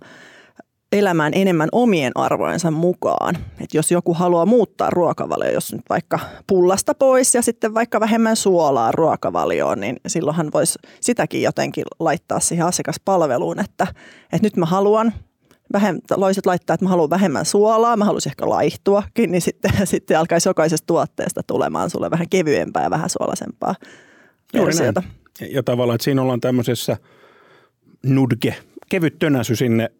elämään 0.91 1.33
enemmän 1.35 1.69
omien 1.71 2.11
arvojensa 2.15 2.71
mukaan. 2.71 3.37
Et 3.61 3.73
jos 3.73 3.91
joku 3.91 4.13
haluaa 4.13 4.45
muuttaa 4.45 4.89
ruokavalio, 4.89 5.51
jos 5.51 5.73
nyt 5.73 5.81
vaikka 5.89 6.19
pullasta 6.47 6.93
pois 6.93 7.35
ja 7.35 7.41
sitten 7.41 7.73
vaikka 7.73 7.99
vähemmän 7.99 8.35
suolaa 8.35 8.91
ruokavalioon, 8.91 9.79
niin 9.79 9.97
silloinhan 10.07 10.49
voisi 10.53 10.79
sitäkin 11.01 11.41
jotenkin 11.41 11.83
laittaa 11.99 12.39
siihen 12.39 12.65
asiakaspalveluun, 12.65 13.59
että, 13.59 13.87
että 14.23 14.45
nyt 14.45 14.57
mä 14.57 14.65
haluan 14.65 15.13
vähem, 15.73 15.99
loiset 16.15 16.45
laittaa, 16.45 16.73
että 16.73 16.85
mä 16.85 16.89
haluan 16.89 17.09
vähemmän 17.09 17.45
suolaa, 17.45 17.97
mä 17.97 18.05
haluaisin 18.05 18.29
ehkä 18.29 18.49
laihtuakin, 18.49 19.31
niin 19.31 19.41
sitten, 19.41 19.71
sitten 19.87 20.19
alkaisi 20.19 20.49
jokaisesta 20.49 20.85
tuotteesta 20.85 21.43
tulemaan 21.47 21.89
sulle 21.89 22.11
vähän 22.11 22.29
kevyempää 22.29 22.83
ja 22.83 22.89
vähän 22.89 23.09
suolasempaa 23.09 23.75
versiota. 24.53 25.03
Ja 25.51 25.63
tavallaan, 25.63 25.95
että 25.95 26.03
siinä 26.03 26.21
ollaan 26.21 26.41
tämmöisessä 26.41 26.97
nudge, 28.03 28.55
kevyt 28.89 29.19
tönäsy 29.19 29.55
sinne 29.55 29.91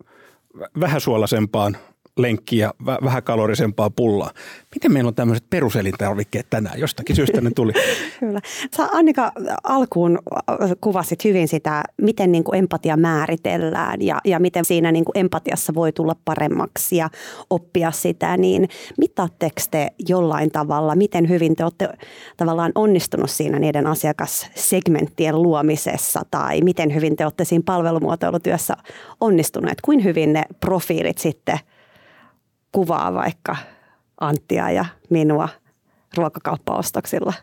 vähän 0.80 1.01
suolasempaan 1.01 1.78
lenkkiä, 2.22 2.72
vähän 2.86 3.24
kalorisempaa 3.24 3.90
pullaa. 3.90 4.32
Miten 4.75 4.94
meillä 4.94 5.08
on 5.08 5.16
tämmöiset 5.16 5.50
peruselintarvikkeet 5.50 6.48
tänään? 6.50 6.80
Jostakin 6.80 7.16
syystä 7.16 7.42
ne 7.42 7.51
tuli. 7.56 7.74
Kyllä. 8.20 8.40
Sä 8.78 8.88
Annika 8.92 9.32
alkuun 9.63 10.20
kuvasit 10.82 11.24
hyvin 11.24 11.48
sitä, 11.48 11.84
miten 12.01 12.32
niin 12.32 12.44
kuin 12.44 12.60
empatia 12.60 12.98
määritellään 12.98 14.01
ja, 14.01 14.20
ja 14.25 14.40
miten 14.40 14.66
siinä 14.66 14.92
niin 14.92 15.06
kuin 15.06 15.18
empatiassa 15.18 15.74
voi 15.74 15.92
tulla 15.92 16.16
paremmaksi 16.25 16.96
ja 16.96 17.10
oppia 17.50 17.92
sitä. 17.92 18.38
Niin 18.38 18.70
mittaatteko 18.98 19.62
te 19.72 19.88
jollain 20.08 20.51
tavalla, 20.51 20.96
miten 20.96 21.30
hyvin 21.30 21.56
te 21.56 21.63
olette 21.63 21.90
tavallaan 22.38 22.72
onnistunut 22.75 23.30
siinä 23.30 23.60
niiden 23.60 23.88
asiakassegmenttien 23.88 25.42
luomisessa 25.42 26.22
tai 26.32 26.62
miten 26.62 26.96
hyvin 26.96 27.16
te 27.16 27.24
olette 27.24 27.46
siinä 27.46 27.63
palvelumuotoilutyössä 27.66 28.74
onnistuneet? 29.22 29.82
Kuin 29.82 30.04
hyvin 30.04 30.34
ne 30.34 30.44
profiilit 30.60 31.18
sitten– 31.18 31.60
kuvaa 32.72 33.13
vaikka 33.13 33.56
Anttia 34.20 34.72
ja 34.72 34.86
minua 35.10 35.50
ruokakauppaostoksilla? 36.18 37.34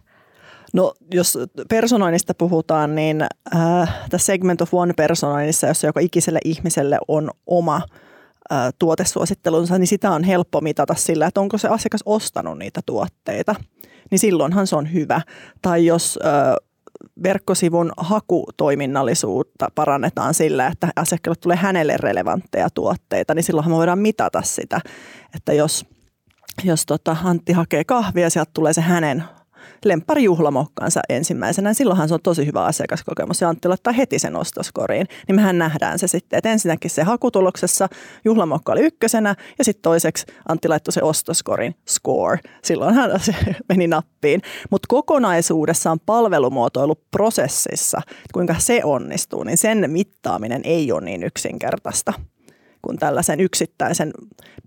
No 0.74 0.94
jos 1.14 1.38
personoinnista 1.68 2.34
puhutaan, 2.34 2.94
niin 2.94 3.22
äh, 3.22 4.08
tässä 4.10 4.26
segment 4.26 4.60
of 4.60 4.74
one 4.74 4.92
personoinnissa, 4.92 5.66
jossa 5.66 5.86
joka 5.86 6.00
ikiselle 6.00 6.38
ihmiselle 6.44 6.98
on 7.08 7.30
oma 7.46 7.76
äh, 8.52 8.58
tuotesuosittelunsa, 8.78 9.78
niin 9.78 9.86
sitä 9.86 10.10
on 10.10 10.24
helppo 10.24 10.60
mitata 10.60 10.94
sillä, 10.94 11.26
että 11.26 11.40
onko 11.40 11.58
se 11.58 11.68
asiakas 11.68 12.02
ostanut 12.06 12.58
niitä 12.58 12.80
tuotteita. 12.86 13.54
Niin 14.10 14.18
silloinhan 14.18 14.66
se 14.66 14.76
on 14.76 14.92
hyvä. 14.92 15.20
Tai 15.62 15.86
jos 15.86 16.18
äh, 16.24 16.67
verkkosivun 17.22 17.92
hakutoiminnallisuutta 17.96 19.68
parannetaan 19.74 20.34
sillä, 20.34 20.66
että 20.66 20.88
asiakkaalle 20.96 21.38
tulee 21.40 21.56
hänelle 21.56 21.96
relevantteja 21.96 22.68
tuotteita, 22.74 23.34
niin 23.34 23.42
silloinhan 23.42 23.72
me 23.72 23.76
voidaan 23.76 23.98
mitata 23.98 24.42
sitä, 24.42 24.80
että 25.34 25.52
jos, 25.52 25.86
jos 26.64 26.86
tota 26.86 27.16
Antti 27.24 27.52
hakee 27.52 27.84
kahvia, 27.84 28.30
sieltä 28.30 28.50
tulee 28.54 28.72
se 28.72 28.80
hänen 28.80 29.24
lempparijuhlamokkansa 29.84 31.00
ensimmäisenä, 31.08 31.74
silloinhan 31.74 32.08
se 32.08 32.14
on 32.14 32.20
tosi 32.22 32.46
hyvä 32.46 32.64
asiakaskokemus 32.64 33.40
ja 33.40 33.48
Antti 33.48 33.68
laittaa 33.68 33.92
heti 33.92 34.18
sen 34.18 34.36
ostoskoriin. 34.36 35.06
Niin 35.28 35.36
mehän 35.36 35.58
nähdään 35.58 35.98
se 35.98 36.08
sitten, 36.08 36.36
että 36.38 36.50
ensinnäkin 36.50 36.90
se 36.90 37.02
hakutuloksessa 37.02 37.88
juhlamokka 38.24 38.72
oli 38.72 38.80
ykkösenä 38.80 39.34
ja 39.58 39.64
sitten 39.64 39.82
toiseksi 39.82 40.26
Antti 40.48 40.68
laittoi 40.68 40.92
se 40.92 41.02
ostoskorin 41.02 41.74
score. 41.88 42.38
Silloinhan 42.64 43.20
se 43.20 43.34
meni 43.68 43.86
nappiin. 43.86 44.42
Mutta 44.70 44.86
kokonaisuudessaan 44.88 46.00
palvelumuotoiluprosessissa, 46.06 48.00
kuinka 48.32 48.54
se 48.58 48.80
onnistuu, 48.84 49.42
niin 49.42 49.58
sen 49.58 49.90
mittaaminen 49.90 50.60
ei 50.64 50.92
ole 50.92 51.00
niin 51.00 51.22
yksinkertaista 51.22 52.12
kuin 52.82 52.98
tällaisen 52.98 53.40
yksittäisen 53.40 54.12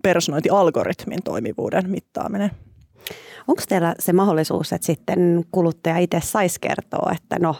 personointialgoritmin 0.03 1.23
toimivuuden 1.23 1.89
mittaaminen. 1.89 2.51
Onko 3.47 3.61
teillä 3.69 3.95
se 3.99 4.13
mahdollisuus, 4.13 4.73
että 4.73 4.85
sitten 4.85 5.45
kuluttaja 5.51 5.97
itse 5.97 6.19
saisi 6.23 6.59
kertoa, 6.61 7.11
että 7.15 7.39
no 7.39 7.55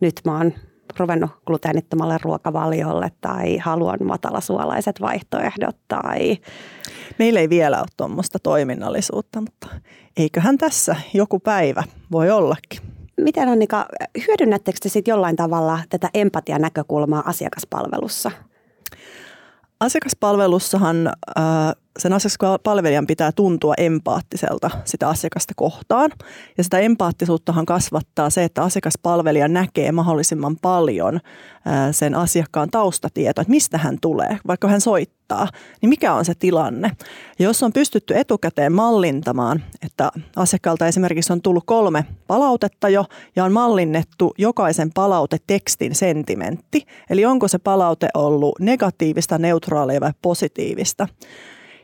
nyt 0.00 0.20
mä 0.24 0.36
oon 0.36 0.52
ruvennut 0.98 1.30
gluteenittomalle 1.46 2.18
ruokavaliolle 2.22 3.12
tai 3.20 3.58
haluan 3.58 3.98
matalasuolaiset 4.04 5.00
vaihtoehdot 5.00 5.76
tai... 5.88 6.38
Meillä 7.18 7.40
ei 7.40 7.48
vielä 7.48 7.78
ole 7.78 7.86
tuommoista 7.96 8.38
toiminnallisuutta, 8.38 9.40
mutta 9.40 9.68
eiköhän 10.16 10.58
tässä 10.58 10.96
joku 11.14 11.38
päivä 11.38 11.82
voi 12.12 12.30
ollakin. 12.30 12.80
Miten 13.20 13.48
Annika, 13.48 13.86
hyödynnättekö 14.26 14.78
te 14.82 14.88
sitten 14.88 15.12
jollain 15.12 15.36
tavalla 15.36 15.78
tätä 15.90 16.10
empatianäkökulmaa 16.14 17.22
asiakaspalvelussa? 17.26 18.30
Asiakaspalvelussahan 19.80 21.06
äh, 21.06 21.44
sen 21.98 22.12
asiakaspalvelijan 22.12 23.06
pitää 23.06 23.32
tuntua 23.32 23.74
empaattiselta 23.78 24.70
sitä 24.84 25.08
asiakasta 25.08 25.52
kohtaan. 25.56 26.10
Ja 26.58 26.64
sitä 26.64 26.78
empaattisuuttahan 26.78 27.66
kasvattaa 27.66 28.30
se, 28.30 28.44
että 28.44 28.62
asiakaspalvelija 28.62 29.48
näkee 29.48 29.92
mahdollisimman 29.92 30.56
paljon 30.56 31.20
sen 31.92 32.14
asiakkaan 32.14 32.70
taustatietoa, 32.70 33.42
että 33.42 33.50
mistä 33.50 33.78
hän 33.78 33.98
tulee, 34.00 34.38
vaikka 34.46 34.68
hän 34.68 34.80
soittaa, 34.80 35.48
niin 35.82 35.88
mikä 35.88 36.14
on 36.14 36.24
se 36.24 36.34
tilanne. 36.34 36.90
Ja 37.38 37.44
jos 37.44 37.62
on 37.62 37.72
pystytty 37.72 38.16
etukäteen 38.16 38.72
mallintamaan, 38.72 39.62
että 39.82 40.10
asiakkaalta 40.36 40.86
esimerkiksi 40.86 41.32
on 41.32 41.42
tullut 41.42 41.64
kolme 41.66 42.04
palautetta 42.26 42.88
jo 42.88 43.04
ja 43.36 43.44
on 43.44 43.52
mallinnettu 43.52 44.34
jokaisen 44.38 44.90
palautetekstin 44.92 45.94
sentimentti, 45.94 46.86
eli 47.10 47.24
onko 47.24 47.48
se 47.48 47.58
palaute 47.58 48.08
ollut 48.14 48.54
negatiivista, 48.60 49.38
neutraalia 49.38 50.00
vai 50.00 50.12
positiivista, 50.22 51.08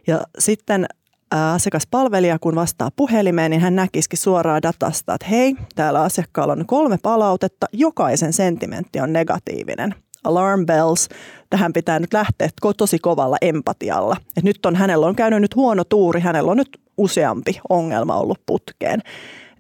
ja 0.07 0.21
sitten 0.39 0.87
asiakaspalvelija, 1.31 2.39
kun 2.39 2.55
vastaa 2.55 2.91
puhelimeen, 2.97 3.51
niin 3.51 3.61
hän 3.61 3.77
näkisikin 3.77 4.19
suoraan 4.19 4.63
datasta, 4.63 5.15
että 5.15 5.27
hei, 5.27 5.57
täällä 5.75 6.03
asiakkaalla 6.03 6.53
on 6.53 6.67
kolme 6.67 6.99
palautetta, 7.03 7.67
jokaisen 7.73 8.33
sentimentti 8.33 9.01
on 9.01 9.13
negatiivinen. 9.13 9.95
Alarm 10.25 10.67
bells, 10.67 11.09
tähän 11.51 11.73
pitää 11.73 11.99
nyt 11.99 12.13
lähteä 12.13 12.49
tosi 12.77 12.99
kovalla 12.99 13.37
empatialla. 13.41 14.17
Et 14.37 14.45
nyt 14.45 14.67
on, 14.67 14.77
hänellä 14.77 15.07
on 15.07 15.17
käynyt 15.17 15.41
nyt 15.41 15.57
huono 15.57 15.85
tuuri, 15.85 16.21
hänellä 16.21 16.51
on 16.51 16.57
nyt 16.57 16.81
useampi 16.97 17.61
ongelma 17.69 18.17
ollut 18.17 18.41
putkeen 18.47 19.03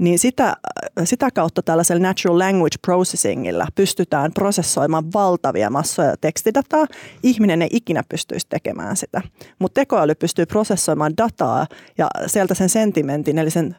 niin 0.02 0.18
sitä, 0.18 0.56
sitä 1.04 1.30
kautta 1.34 1.62
tällaisella 1.62 2.02
natural 2.02 2.38
language 2.38 2.76
processingilla 2.82 3.66
pystytään 3.74 4.32
prosessoimaan 4.32 5.12
valtavia 5.12 5.70
massoja 5.70 6.16
tekstidataa. 6.20 6.86
Ihminen 7.22 7.62
ei 7.62 7.68
ikinä 7.72 8.02
pystyisi 8.08 8.46
tekemään 8.48 8.96
sitä, 8.96 9.22
mutta 9.58 9.80
tekoäly 9.80 10.14
pystyy 10.14 10.46
prosessoimaan 10.46 11.16
dataa 11.16 11.66
ja 11.98 12.08
sieltä 12.26 12.54
sen 12.54 12.68
sentimentin, 12.68 13.38
eli 13.38 13.50
sen 13.50 13.76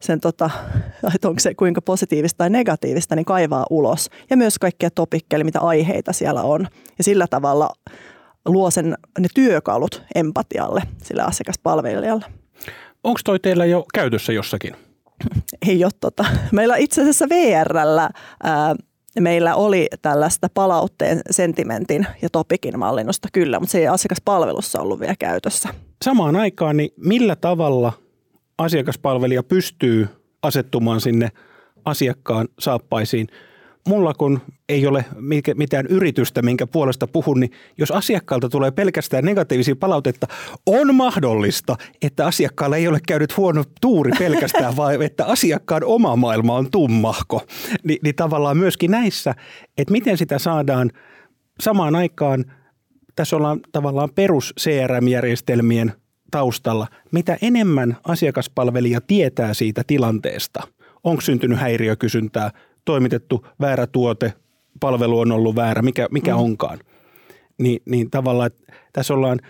sen 0.00 0.20
tota, 0.20 0.50
että 1.14 1.28
onko 1.28 1.40
se 1.40 1.54
kuinka 1.54 1.82
positiivista 1.82 2.38
tai 2.38 2.50
negatiivista, 2.50 3.16
niin 3.16 3.24
kaivaa 3.24 3.66
ulos. 3.70 4.10
Ja 4.30 4.36
myös 4.36 4.58
kaikkia 4.58 4.90
topikkeja, 4.90 5.44
mitä 5.44 5.60
aiheita 5.60 6.12
siellä 6.12 6.42
on. 6.42 6.68
Ja 6.98 7.04
sillä 7.04 7.26
tavalla 7.26 7.70
luo 8.46 8.70
sen, 8.70 8.96
ne 9.18 9.28
työkalut 9.34 10.02
empatialle 10.14 10.82
sille 11.02 11.22
asiakaspalvelijalle. 11.22 12.24
Onko 13.04 13.20
toi 13.24 13.38
teillä 13.38 13.64
jo 13.64 13.84
käytössä 13.94 14.32
jossakin? 14.32 14.76
ei 15.68 15.84
ole 15.84 15.92
tota. 16.00 16.24
Meillä 16.52 16.76
itse 16.76 17.00
asiassa 17.00 17.28
VRllä 17.28 18.10
ää, 18.42 18.74
meillä 19.20 19.54
oli 19.54 19.88
tällaista 20.02 20.48
palautteen 20.54 21.20
sentimentin 21.30 22.06
ja 22.22 22.28
topikin 22.30 22.78
mallinnusta 22.78 23.28
kyllä, 23.32 23.60
mutta 23.60 23.72
se 23.72 23.78
ei 23.78 23.88
asiakaspalvelussa 23.88 24.80
ollut 24.80 25.00
vielä 25.00 25.16
käytössä. 25.18 25.68
Samaan 26.04 26.36
aikaan, 26.36 26.76
niin 26.76 26.90
millä 26.96 27.36
tavalla 27.36 27.92
asiakaspalvelija 28.58 29.42
pystyy 29.42 30.08
asettumaan 30.42 31.00
sinne 31.00 31.28
asiakkaan 31.84 32.48
saappaisiin– 32.58 33.26
mulla 33.88 34.14
kun 34.14 34.40
ei 34.68 34.86
ole 34.86 35.04
mitään 35.54 35.86
yritystä, 35.86 36.42
minkä 36.42 36.66
puolesta 36.66 37.06
puhun, 37.06 37.40
niin 37.40 37.50
jos 37.78 37.90
asiakkaalta 37.90 38.48
tulee 38.48 38.70
pelkästään 38.70 39.24
negatiivisia 39.24 39.76
palautetta, 39.76 40.26
on 40.66 40.94
mahdollista, 40.94 41.76
että 42.02 42.26
asiakkaalla 42.26 42.76
ei 42.76 42.88
ole 42.88 42.98
käynyt 43.08 43.36
huono 43.36 43.64
tuuri 43.80 44.12
pelkästään, 44.18 44.76
vaan 44.76 45.02
että 45.02 45.24
asiakkaan 45.24 45.84
oma 45.84 46.16
maailma 46.16 46.56
on 46.56 46.70
tummahko. 46.70 47.42
Ni, 47.84 47.98
niin 48.02 48.14
tavallaan 48.14 48.56
myöskin 48.56 48.90
näissä, 48.90 49.34
että 49.78 49.92
miten 49.92 50.18
sitä 50.18 50.38
saadaan 50.38 50.90
samaan 51.60 51.96
aikaan, 51.96 52.44
tässä 53.16 53.36
ollaan 53.36 53.60
tavallaan 53.72 54.10
perus 54.14 54.54
CRM-järjestelmien 54.60 55.92
taustalla, 56.30 56.86
mitä 57.12 57.38
enemmän 57.42 57.96
asiakaspalvelija 58.04 59.00
tietää 59.00 59.54
siitä 59.54 59.82
tilanteesta, 59.86 60.62
onko 61.04 61.20
syntynyt 61.20 61.58
häiriökysyntää, 61.58 62.50
toimitettu 62.84 63.46
väärä 63.60 63.86
tuote, 63.86 64.32
palvelu 64.80 65.18
on 65.18 65.32
ollut 65.32 65.56
väärä, 65.56 65.82
mikä, 65.82 66.08
mikä 66.10 66.32
mm. 66.32 66.38
onkaan. 66.40 66.78
Ni, 67.58 67.82
niin 67.84 68.10
tavallaan 68.10 68.46
että 68.46 68.72
tässä 68.92 69.14
ollaan 69.14 69.40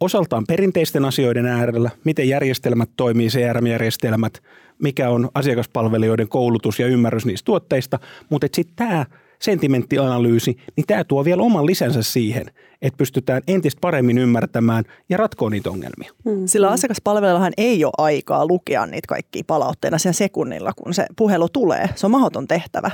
osaltaan 0.00 0.44
perinteisten 0.48 1.04
asioiden 1.04 1.46
äärellä, 1.46 1.90
miten 2.04 2.28
järjestelmät 2.28 2.90
toimii, 2.96 3.28
CRM-järjestelmät, 3.28 4.42
mikä 4.82 5.10
on 5.10 5.28
asiakaspalvelijoiden 5.34 6.28
koulutus 6.28 6.78
ja 6.78 6.86
ymmärrys 6.86 7.26
niistä 7.26 7.44
tuotteista, 7.44 7.98
mutta 8.30 8.46
sitten 8.52 8.76
tämä 8.76 9.06
sentimenttianalyysi, 9.42 10.56
niin 10.76 10.86
tämä 10.86 11.04
tuo 11.04 11.24
vielä 11.24 11.42
oman 11.42 11.66
lisänsä 11.66 12.02
siihen, 12.02 12.46
että 12.82 12.96
pystytään 12.96 13.42
entistä 13.48 13.78
paremmin 13.80 14.18
ymmärtämään 14.18 14.84
ja 15.08 15.16
ratkoa 15.16 15.50
niitä 15.50 15.70
ongelmia. 15.70 16.12
Hmm. 16.24 16.46
Sillä 16.46 16.68
asiakaspalvelullahan 16.68 17.52
ei 17.56 17.84
ole 17.84 17.92
aikaa 17.98 18.46
lukea 18.46 18.86
niitä 18.86 19.06
kaikkia 19.08 19.42
palautteena 19.46 19.98
sen 19.98 20.14
sekunnilla, 20.14 20.72
kun 20.72 20.94
se 20.94 21.06
puhelu 21.16 21.48
tulee. 21.48 21.88
Se 21.94 22.06
on 22.06 22.10
mahdoton 22.10 22.48
tehtävä. 22.48 22.90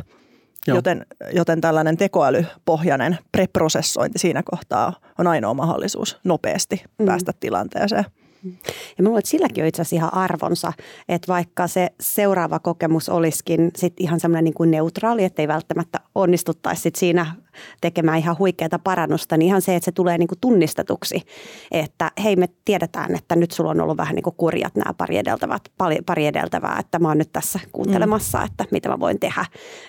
Joten, 0.66 1.06
joten 1.32 1.60
tällainen 1.60 1.96
tekoälypohjainen 1.96 3.18
preprosessointi 3.32 4.18
siinä 4.18 4.42
kohtaa 4.44 4.92
on 5.18 5.26
ainoa 5.26 5.54
mahdollisuus 5.54 6.18
nopeasti 6.24 6.82
mm. 6.98 7.06
päästä 7.06 7.32
tilanteeseen. 7.40 8.04
Ja 8.44 9.02
mä 9.02 9.08
luulen, 9.08 9.18
että 9.18 9.30
silläkin 9.30 9.64
on 9.64 9.68
itse 9.68 9.82
asiassa 9.82 9.96
ihan 9.96 10.14
arvonsa, 10.14 10.72
että 11.08 11.32
vaikka 11.32 11.66
se 11.66 11.88
seuraava 12.00 12.58
kokemus 12.58 13.08
olisikin 13.08 13.70
sit 13.76 13.94
ihan 14.00 14.20
semmoinen 14.20 14.44
niin 14.44 14.54
kuin 14.54 14.70
neutraali, 14.70 15.24
että 15.24 15.42
ei 15.42 15.48
välttämättä 15.48 16.00
onnistuttaisi 16.14 16.82
sit 16.82 16.94
siinä 16.94 17.34
tekemään 17.80 18.18
ihan 18.18 18.38
huikeaa 18.38 18.78
parannusta, 18.84 19.36
niin 19.36 19.46
ihan 19.46 19.62
se, 19.62 19.76
että 19.76 19.84
se 19.84 19.92
tulee 19.92 20.18
niin 20.18 20.28
kuin 20.28 20.38
tunnistetuksi, 20.40 21.22
että 21.70 22.10
hei 22.24 22.36
me 22.36 22.48
tiedetään, 22.64 23.14
että 23.14 23.36
nyt 23.36 23.50
sulla 23.50 23.70
on 23.70 23.80
ollut 23.80 23.96
vähän 23.96 24.14
niin 24.14 24.22
kuin 24.22 24.36
kurjat 24.36 24.74
nämä 24.74 24.94
pari, 24.94 25.16
edeltävät, 25.16 25.62
pari 26.06 26.26
edeltävää, 26.26 26.78
että 26.78 26.98
mä 26.98 27.08
oon 27.08 27.18
nyt 27.18 27.32
tässä 27.32 27.60
kuuntelemassa, 27.72 28.38
mm. 28.38 28.44
että 28.44 28.64
mitä 28.70 28.88
mä 28.88 29.00
voin 29.00 29.20
tehdä. 29.20 29.44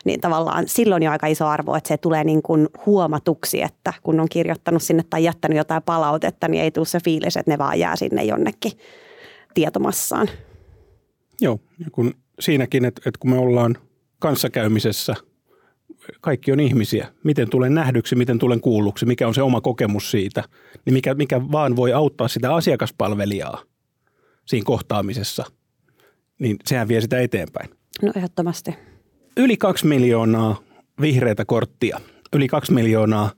Niin 0.05 0.21
tavallaan 0.21 0.63
silloin 0.67 1.03
jo 1.03 1.11
aika 1.11 1.27
iso 1.27 1.47
arvo, 1.47 1.75
että 1.75 1.88
se 1.88 1.97
tulee 1.97 2.23
niin 2.23 2.41
kuin 2.41 2.67
huomatuksi, 2.85 3.61
että 3.61 3.93
kun 4.03 4.19
on 4.19 4.29
kirjoittanut 4.29 4.83
sinne 4.83 5.03
tai 5.09 5.23
jättänyt 5.23 5.57
jotain 5.57 5.83
palautetta, 5.83 6.47
niin 6.47 6.63
ei 6.63 6.71
tule 6.71 6.85
se 6.85 6.99
fiilis, 7.03 7.38
että 7.38 7.51
ne 7.51 7.57
vaan 7.57 7.79
jää 7.79 7.95
sinne 7.95 8.23
jonnekin 8.23 8.71
tietomassaan. 9.53 10.29
Joo, 11.41 11.59
ja 11.79 11.85
kun 11.91 12.13
siinäkin, 12.39 12.85
että, 12.85 13.01
että 13.05 13.19
kun 13.19 13.29
me 13.29 13.38
ollaan 13.38 13.77
kanssakäymisessä– 14.19 15.15
kaikki 16.22 16.51
on 16.51 16.60
ihmisiä. 16.60 17.08
Miten 17.24 17.50
tulen 17.50 17.74
nähdyksi, 17.74 18.15
miten 18.15 18.39
tulen 18.39 18.62
kuulluksi, 18.62 19.05
mikä 19.05 19.27
on 19.27 19.34
se 19.34 19.41
oma 19.41 19.62
kokemus 19.62 20.12
siitä, 20.12 20.43
niin 20.86 20.93
mikä, 20.93 21.13
mikä 21.13 21.41
vaan 21.51 21.75
voi 21.75 21.93
auttaa 21.93 22.27
sitä 22.27 22.53
asiakaspalvelijaa 22.53 23.63
siinä 24.46 24.65
kohtaamisessa, 24.65 25.46
niin 26.39 26.58
sehän 26.65 26.88
vie 26.88 27.01
sitä 27.01 27.19
eteenpäin. 27.19 27.69
No 28.01 28.12
ehdottomasti. 28.15 28.75
Yli 29.38 29.58
kaksi 29.58 29.88
miljoonaa 29.88 30.63
vihreitä 31.01 31.46
korttia, 31.46 32.00
yli 32.34 32.48
kaksi 32.48 32.74
miljoonaa 32.74 33.31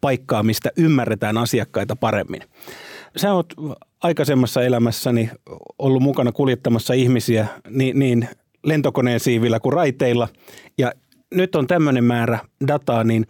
paikkaa, 0.00 0.42
mistä 0.42 0.70
ymmärretään 0.76 1.38
asiakkaita 1.38 1.96
paremmin. 1.96 2.42
Sä 3.16 3.34
oot 3.34 3.46
aikaisemmassa 4.02 4.62
elämässäni 4.62 5.30
ollut 5.78 6.02
mukana 6.02 6.32
kuljettamassa 6.32 6.94
ihmisiä 6.94 7.46
niin, 7.68 7.98
niin 7.98 8.28
lentokoneen 8.64 9.20
siivillä 9.20 9.60
kuin 9.60 9.72
raiteilla. 9.72 10.28
Ja 10.78 10.92
nyt 11.34 11.54
on 11.54 11.66
tämmöinen 11.66 12.04
määrä 12.04 12.38
dataa, 12.68 13.04
niin 13.04 13.26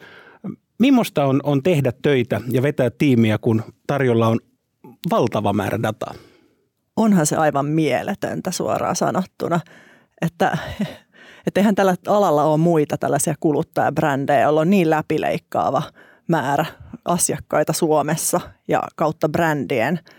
millaista 0.79 1.25
on, 1.25 1.41
on 1.43 1.63
tehdä 1.63 1.93
töitä 2.03 2.41
ja 2.51 2.63
vetää 2.63 2.91
tiimiä, 2.99 3.39
kun 3.39 3.63
tarjolla 3.87 4.29
on 4.29 4.41
valtava 5.11 5.53
määrä 5.53 5.83
dataa? 5.83 6.15
Onhan 6.97 7.27
se 7.27 7.37
aivan 7.37 7.67
mieletöntä 7.67 8.51
suoraan 8.51 8.97
sanottuna, 8.97 9.61
että 10.23 10.59
että 11.47 11.61
eihän 11.61 11.75
tällä 11.75 11.95
alalla 12.07 12.45
ole 12.45 12.59
muita 12.59 12.99
tällaisia 12.99 13.35
kuluttajabrändejä, 13.41 14.41
joilla 14.41 14.61
on 14.61 14.71
niin 14.71 14.91
läpileikkaava 14.91 15.83
määrä 16.29 16.65
asiakkaita 17.05 17.73
Suomessa 17.73 18.41
ja 18.69 18.83
kautta 18.97 19.29
brändien– 19.29 20.01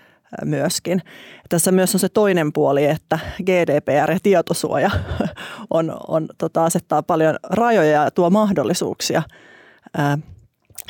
myöskin. 0.45 1.01
Tässä 1.49 1.71
myös 1.71 1.95
on 1.95 1.99
se 1.99 2.09
toinen 2.09 2.53
puoli, 2.53 2.85
että 2.85 3.19
GDPR 3.43 4.11
ja 4.11 4.19
tietosuoja 4.23 4.91
on, 5.69 5.95
on 6.07 6.27
tota, 6.37 6.65
asettaa 6.65 7.03
paljon 7.03 7.35
rajoja 7.49 8.03
ja 8.03 8.11
tuo 8.11 8.29
mahdollisuuksia. 8.29 9.23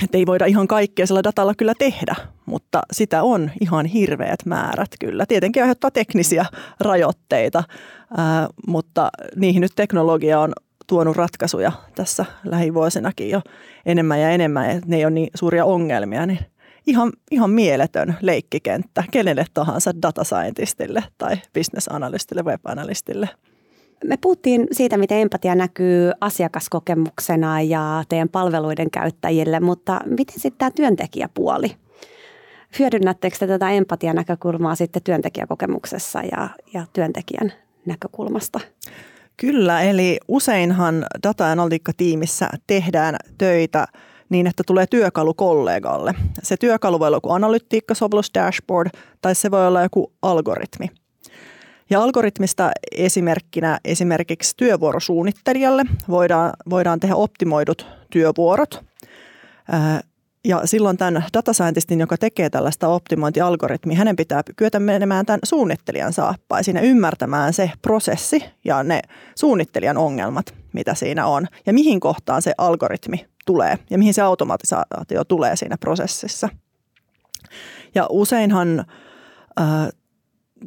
Että 0.04 0.18
ei 0.18 0.26
voida 0.26 0.46
ihan 0.46 0.68
kaikkea 0.68 1.08
sillä 1.08 1.24
datalla 1.24 1.54
kyllä 1.56 1.74
tehdä, 1.80 2.16
mutta 2.46 2.82
sitä 2.92 3.24
on 3.24 3.52
ihan 3.62 3.86
hirveät 3.86 4.46
määrät 4.46 4.90
kyllä. 5.00 5.26
Tietenkin 5.26 5.64
aiheuttaa 5.64 5.92
teknisiä 5.92 6.46
rajoitteita, 6.80 7.64
ää, 8.18 8.48
mutta 8.68 9.10
niihin 9.36 9.62
nyt 9.62 9.72
teknologia 9.76 10.40
on 10.40 10.54
tuonut 10.88 11.16
ratkaisuja 11.16 11.72
tässä 11.96 12.26
lähivuosinakin 12.46 13.30
jo 13.30 13.42
enemmän 13.86 14.22
ja 14.22 14.30
enemmän. 14.30 14.70
Että 14.70 14.90
ne 14.90 14.96
ei 14.96 15.06
ole 15.06 15.14
niin 15.14 15.30
suuria 15.36 15.66
ongelmia, 15.66 16.26
niin 16.26 16.40
ihan, 16.88 17.12
ihan 17.32 17.50
mieletön 17.50 18.16
leikkikenttä 18.22 19.04
kenelle 19.12 19.46
tahansa 19.54 19.92
data 20.02 20.24
scientistille 20.24 21.04
tai 21.18 21.36
business 21.54 21.88
analystille, 21.88 22.44
web 22.44 22.62
analystille. 22.66 23.30
Me 24.04 24.18
puhuttiin 24.22 24.68
siitä, 24.72 24.98
miten 24.98 25.18
empatia 25.18 25.56
näkyy 25.56 26.12
asiakaskokemuksena 26.22 27.62
ja 27.62 28.04
teidän 28.10 28.30
palveluiden 28.30 28.92
käyttäjille, 28.92 29.60
mutta 29.60 30.00
miten 30.06 30.40
sitten 30.40 30.58
tämä 30.58 30.72
työntekijäpuoli? 30.72 31.76
Hyödynnättekö 32.80 33.38
te 33.40 33.48
tätä 33.48 33.72
empatianäkökulmaa 33.72 34.76
sitten 34.76 35.04
työntekijäkokemuksessa 35.04 36.22
ja, 36.22 36.50
ja 36.74 36.86
työntekijän 36.94 37.54
näkökulmasta? 37.86 38.60
Kyllä, 39.38 39.82
eli 39.82 40.18
useinhan 40.28 41.06
data-analytiikka-tiimissä 41.24 42.50
tehdään 42.68 43.16
töitä– 43.38 43.88
niin, 44.34 44.48
että 44.48 44.64
tulee 44.68 44.88
työkalu 44.88 45.34
kollegalle. 45.34 46.14
Se 46.44 46.58
työkalu 46.58 47.00
voi 47.00 47.08
olla 47.08 47.18
joku 47.18 47.32
analytiikkasovellus, 47.32 48.32
dashboard 48.34 48.90
tai 49.22 49.36
se 49.36 49.52
voi 49.52 49.68
olla 49.68 49.82
joku 49.82 50.14
algoritmi. 50.22 50.88
Ja 51.90 52.04
algoritmista 52.04 52.72
esimerkkinä 52.98 53.80
esimerkiksi 53.86 54.54
työvuorosuunnittelijalle 54.58 55.86
voidaan, 56.10 56.54
voidaan 56.70 57.00
tehdä 57.00 57.16
optimoidut 57.16 57.88
työvuorot. 58.10 58.84
Ja 60.46 60.62
silloin 60.66 60.98
tämän 60.98 61.24
data 61.34 61.54
scientistin, 61.54 62.00
joka 62.00 62.18
tekee 62.18 62.50
tällaista 62.50 62.88
optimointialgoritmia, 62.88 63.98
hänen 63.98 64.16
pitää 64.16 64.42
kyetä 64.56 64.80
menemään 64.80 65.26
tämän 65.26 65.40
suunnittelijan 65.44 66.14
saappaisiin 66.14 66.76
ja 66.76 66.82
ymmärtämään 66.82 67.54
se 67.54 67.72
prosessi 67.82 68.44
ja 68.66 68.84
ne 68.84 69.02
suunnittelijan 69.36 69.98
ongelmat, 69.98 70.46
mitä 70.74 70.94
siinä 70.94 71.28
on. 71.28 71.48
Ja 71.66 71.74
mihin 71.74 72.00
kohtaan 72.00 72.42
se 72.42 72.54
algoritmi 72.58 73.26
tulee 73.46 73.80
ja 73.90 73.98
mihin 73.98 74.14
se 74.14 74.22
automatisaatio 74.22 75.24
tulee 75.24 75.56
siinä 75.56 75.78
prosessissa. 75.78 76.50
Ja 77.96 78.08
useinhan 78.10 78.80
äh, 79.60 79.90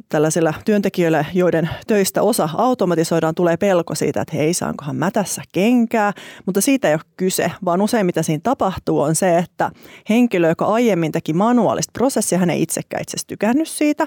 tällaisilla 0.09 0.53
työntekijöillä, 0.65 1.25
joiden 1.33 1.69
töistä 1.87 2.21
osa 2.21 2.49
automatisoidaan, 2.53 3.35
tulee 3.35 3.57
pelko 3.57 3.95
siitä, 3.95 4.21
että 4.21 4.37
hei, 4.37 4.53
saankohan 4.53 4.95
mä 4.95 5.11
tässä 5.11 5.41
kenkää, 5.51 6.13
mutta 6.45 6.61
siitä 6.61 6.87
ei 6.87 6.93
ole 6.93 7.01
kyse, 7.17 7.51
vaan 7.65 7.81
usein 7.81 8.05
mitä 8.05 8.23
siinä 8.23 8.41
tapahtuu 8.43 9.01
on 9.01 9.15
se, 9.15 9.37
että 9.37 9.71
henkilö, 10.09 10.49
joka 10.49 10.65
aiemmin 10.65 11.11
teki 11.11 11.33
manuaalista 11.33 11.91
prosessia, 11.93 12.37
hän 12.37 12.49
ei 12.49 12.61
itsekään 12.61 13.01
itse 13.01 13.17
tykännyt 13.27 13.67
siitä, 13.67 14.05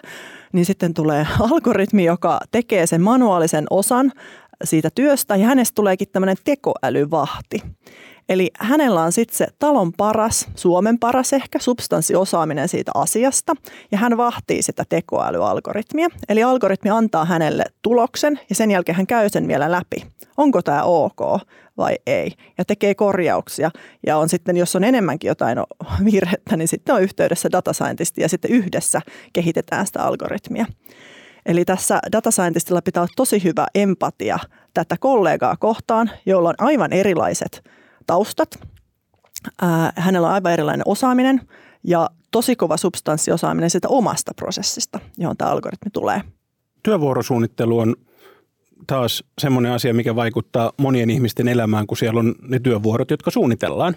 niin 0.52 0.66
sitten 0.66 0.94
tulee 0.94 1.26
algoritmi, 1.40 2.04
joka 2.04 2.40
tekee 2.50 2.86
sen 2.86 3.02
manuaalisen 3.02 3.66
osan 3.70 4.12
siitä 4.64 4.90
työstä 4.94 5.36
ja 5.36 5.46
hänestä 5.46 5.74
tuleekin 5.74 6.08
tämmöinen 6.08 6.36
tekoälyvahti. 6.44 7.62
Eli 8.30 8.50
hänellä 8.58 9.02
on 9.02 9.12
sitten 9.12 9.36
se 9.36 9.46
talon 9.58 9.92
paras, 9.92 10.48
Suomen 10.54 10.98
paras 10.98 11.32
ehkä, 11.32 11.58
substanssiosaaminen 11.58 12.68
siitä 12.68 12.90
asiasta, 12.94 13.54
ja 13.92 13.98
hän 13.98 14.16
vahtii 14.16 14.62
sitä 14.62 14.84
tekoälyalgoritmia. 14.88 16.08
Eli 16.28 16.42
algoritmi 16.42 16.90
antaa 16.90 17.24
hänelle 17.24 17.64
tuloksen, 17.82 18.40
ja 18.48 18.54
sen 18.54 18.70
jälkeen 18.70 18.96
hän 18.96 19.06
käy 19.06 19.28
sen 19.28 19.48
vielä 19.48 19.70
läpi. 19.70 20.06
Onko 20.36 20.62
tämä 20.62 20.82
ok 20.82 21.20
vai 21.76 21.96
ei? 22.06 22.32
Ja 22.58 22.64
tekee 22.64 22.94
korjauksia. 22.94 23.70
Ja 24.06 24.16
on 24.16 24.28
sitten, 24.28 24.56
jos 24.56 24.76
on 24.76 24.84
enemmänkin 24.84 25.28
jotain 25.28 25.58
virhettä, 26.12 26.56
niin 26.56 26.68
sitten 26.68 26.94
on 26.94 27.02
yhteydessä 27.02 27.52
data 27.52 27.72
scientisti, 27.72 28.22
ja 28.22 28.28
sitten 28.28 28.50
yhdessä 28.50 29.00
kehitetään 29.32 29.86
sitä 29.86 30.02
algoritmia. 30.02 30.66
Eli 31.46 31.64
tässä 31.64 32.00
data 32.12 32.30
scientistilla 32.30 32.82
pitää 32.82 33.02
olla 33.02 33.12
tosi 33.16 33.44
hyvä 33.44 33.66
empatia 33.74 34.38
tätä 34.74 34.96
kollegaa 35.00 35.56
kohtaan, 35.56 36.10
jolla 36.26 36.48
on 36.48 36.54
aivan 36.58 36.92
erilaiset– 36.92 37.62
taustat. 38.06 38.58
Hänellä 39.96 40.28
on 40.28 40.34
aivan 40.34 40.52
erilainen 40.52 40.82
osaaminen 40.86 41.40
ja 41.84 42.10
tosi 42.30 42.56
kova 42.56 42.76
substanssiosaaminen 42.76 43.70
sitä 43.70 43.88
omasta 43.88 44.32
prosessista, 44.36 45.00
johon 45.18 45.36
tämä 45.36 45.50
algoritmi 45.50 45.90
tulee. 45.90 46.22
Työvuorosuunnittelu 46.82 47.78
on 47.78 47.96
taas 48.86 49.24
semmoinen 49.38 49.72
asia, 49.72 49.94
mikä 49.94 50.16
vaikuttaa 50.16 50.72
monien 50.76 51.10
ihmisten 51.10 51.48
elämään, 51.48 51.86
kun 51.86 51.96
siellä 51.96 52.20
on 52.20 52.34
ne 52.42 52.58
työvuorot, 52.58 53.10
jotka 53.10 53.30
suunnitellaan. 53.30 53.96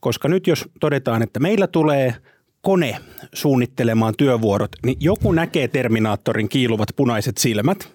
Koska 0.00 0.28
nyt 0.28 0.46
jos 0.46 0.68
todetaan, 0.80 1.22
että 1.22 1.40
meillä 1.40 1.66
tulee 1.66 2.14
kone 2.60 2.96
suunnittelemaan 3.34 4.14
työvuorot, 4.18 4.70
niin 4.84 4.96
joku 5.00 5.32
näkee 5.32 5.68
Terminaattorin 5.68 6.48
kiiluvat 6.48 6.88
punaiset 6.96 7.38
silmät. 7.38 7.92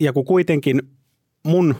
Ja 0.00 0.12
kun 0.12 0.24
kuitenkin 0.24 0.82
mun 1.42 1.74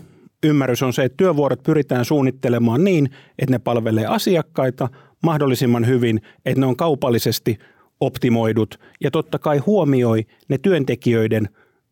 ymmärrys 0.47 0.83
on 0.83 0.93
se, 0.93 1.05
että 1.05 1.17
työvuorot 1.17 1.63
pyritään 1.63 2.05
suunnittelemaan 2.05 2.85
niin, 2.85 3.11
että 3.39 3.55
ne 3.55 3.59
palvelee 3.59 4.07
asiakkaita 4.07 4.89
mahdollisimman 5.23 5.87
hyvin, 5.87 6.21
että 6.47 6.61
ne 6.61 6.67
on 6.67 6.77
kaupallisesti 6.77 7.59
optimoidut 8.01 8.81
ja 9.01 9.11
totta 9.11 9.39
kai 9.39 9.59
huomioi 9.59 10.27
ne 10.49 10.59
työntekijöiden 10.59 11.49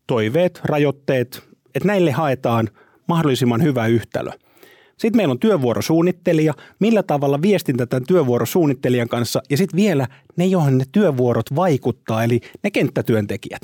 toiveet, 0.07 0.61
rajoitteet, 0.63 1.43
että 1.75 1.87
näille 1.87 2.11
haetaan 2.11 2.69
mahdollisimman 3.07 3.63
hyvä 3.63 3.87
yhtälö. 3.87 4.31
Sitten 4.97 5.17
meillä 5.17 5.31
on 5.31 5.39
työvuorosuunnittelija, 5.39 6.53
millä 6.79 7.03
tavalla 7.03 7.41
viestintä 7.41 7.85
tämän 7.85 8.07
työvuorosuunnittelijan 8.07 9.09
kanssa 9.09 9.41
ja 9.49 9.57
sitten 9.57 9.77
vielä 9.77 10.07
ne, 10.35 10.45
johon 10.45 10.77
ne 10.77 10.85
työvuorot 10.91 11.55
vaikuttaa, 11.55 12.23
eli 12.23 12.41
ne 12.63 12.71
kenttätyöntekijät. 12.71 13.61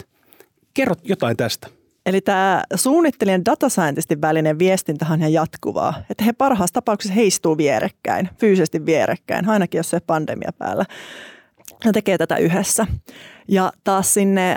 Kerrot 0.73 0.99
jotain 1.03 1.37
tästä. 1.37 1.67
Eli 2.05 2.21
tämä 2.21 2.63
suunnittelijan 2.75 3.45
data 3.45 3.69
scientistin 3.69 4.21
välinen 4.21 4.59
viestintä 4.59 5.05
on 5.11 5.19
ihan 5.19 5.33
jatkuvaa. 5.33 5.93
Että 6.09 6.23
he 6.23 6.33
parhaassa 6.33 6.73
tapauksessa 6.73 7.13
heistuu 7.13 7.57
vierekkäin, 7.57 8.29
fyysisesti 8.37 8.85
vierekkäin, 8.85 9.49
ainakin 9.49 9.79
jos 9.79 9.89
se 9.89 9.99
pandemia 9.99 10.51
päällä. 10.57 10.85
Ne 11.85 11.91
tekee 11.91 12.17
tätä 12.17 12.37
yhdessä. 12.37 12.87
Ja 13.47 13.71
taas 13.83 14.13
sinne 14.13 14.55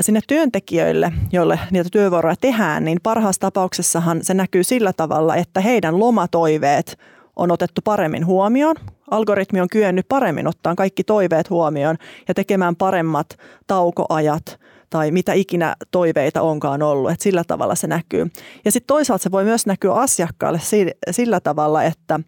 sinne 0.00 0.20
työntekijöille, 0.28 1.12
joille 1.32 1.58
niitä 1.70 1.88
työvuoroja 1.92 2.36
tehdään, 2.40 2.84
niin 2.84 2.98
parhaassa 3.02 3.40
tapauksessahan 3.40 4.18
se 4.22 4.34
näkyy 4.34 4.64
sillä 4.64 4.92
tavalla, 4.92 5.36
että 5.36 5.60
heidän 5.60 5.98
lomatoiveet 5.98 6.98
on 7.36 7.50
otettu 7.50 7.80
paremmin 7.84 8.26
huomioon. 8.26 8.76
Algoritmi 9.10 9.60
on 9.60 9.68
kyennyt 9.68 10.08
paremmin 10.08 10.46
ottaa 10.46 10.74
kaikki 10.74 11.04
toiveet 11.04 11.50
huomioon 11.50 11.96
ja 12.28 12.34
tekemään 12.34 12.76
paremmat 12.76 13.26
taukoajat 13.66 14.58
tai 14.94 15.10
mitä 15.10 15.32
ikinä 15.32 15.76
toiveita 15.90 16.42
onkaan 16.42 16.82
ollut. 16.82 17.10
Että 17.10 17.22
sillä 17.22 17.44
tavalla 17.44 17.74
se 17.74 17.86
näkyy. 17.86 18.26
Ja 18.64 18.72
sitten 18.72 18.86
toisaalta 18.86 19.22
se 19.22 19.30
voi 19.30 19.44
myös 19.44 19.66
näkyä 19.66 19.92
asiakkaalle 19.92 20.60
sillä 21.10 21.40
tavalla, 21.40 21.82
että 21.82 22.20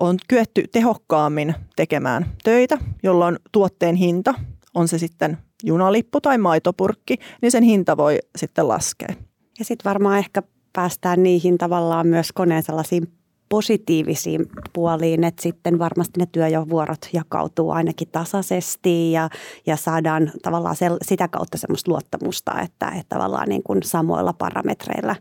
on 0.00 0.16
kyetty 0.28 0.64
tehokkaammin 0.72 1.54
tekemään 1.76 2.26
töitä, 2.44 2.78
jolloin 3.02 3.38
tuotteen 3.52 3.94
hinta, 3.94 4.34
on 4.74 4.88
se 4.88 4.98
sitten 4.98 5.38
junalippu 5.64 6.20
tai 6.20 6.38
maitopurkki, 6.38 7.16
niin 7.42 7.52
sen 7.52 7.62
hinta 7.62 7.96
voi 7.96 8.18
sitten 8.36 8.68
laskea. 8.68 9.14
Ja 9.58 9.64
sitten 9.64 9.90
varmaan 9.90 10.18
ehkä 10.18 10.42
päästään 10.72 11.22
niihin 11.22 11.58
tavallaan 11.58 12.06
myös 12.06 12.32
koneen 12.32 12.62
sellaisiin 12.62 13.12
positiivisiin 13.52 14.46
puoliin, 14.72 15.24
että 15.24 15.42
sitten 15.42 15.78
varmasti 15.78 16.20
ne 16.20 16.26
työvuorot 16.32 17.08
jakautuu 17.12 17.70
ainakin 17.70 18.08
tasaisesti 18.12 19.12
ja, 19.12 19.30
ja 19.66 19.76
saadaan 19.76 20.32
tavallaan 20.42 20.76
se, 20.76 20.86
sitä 21.02 21.28
kautta 21.28 21.58
semmoista 21.58 21.90
luottamusta, 21.90 22.60
että, 22.60 22.88
että 22.88 23.16
tavallaan 23.16 23.48
niin 23.48 23.62
kuin 23.62 23.82
samoilla 23.82 24.32
parametreilla 24.32 25.16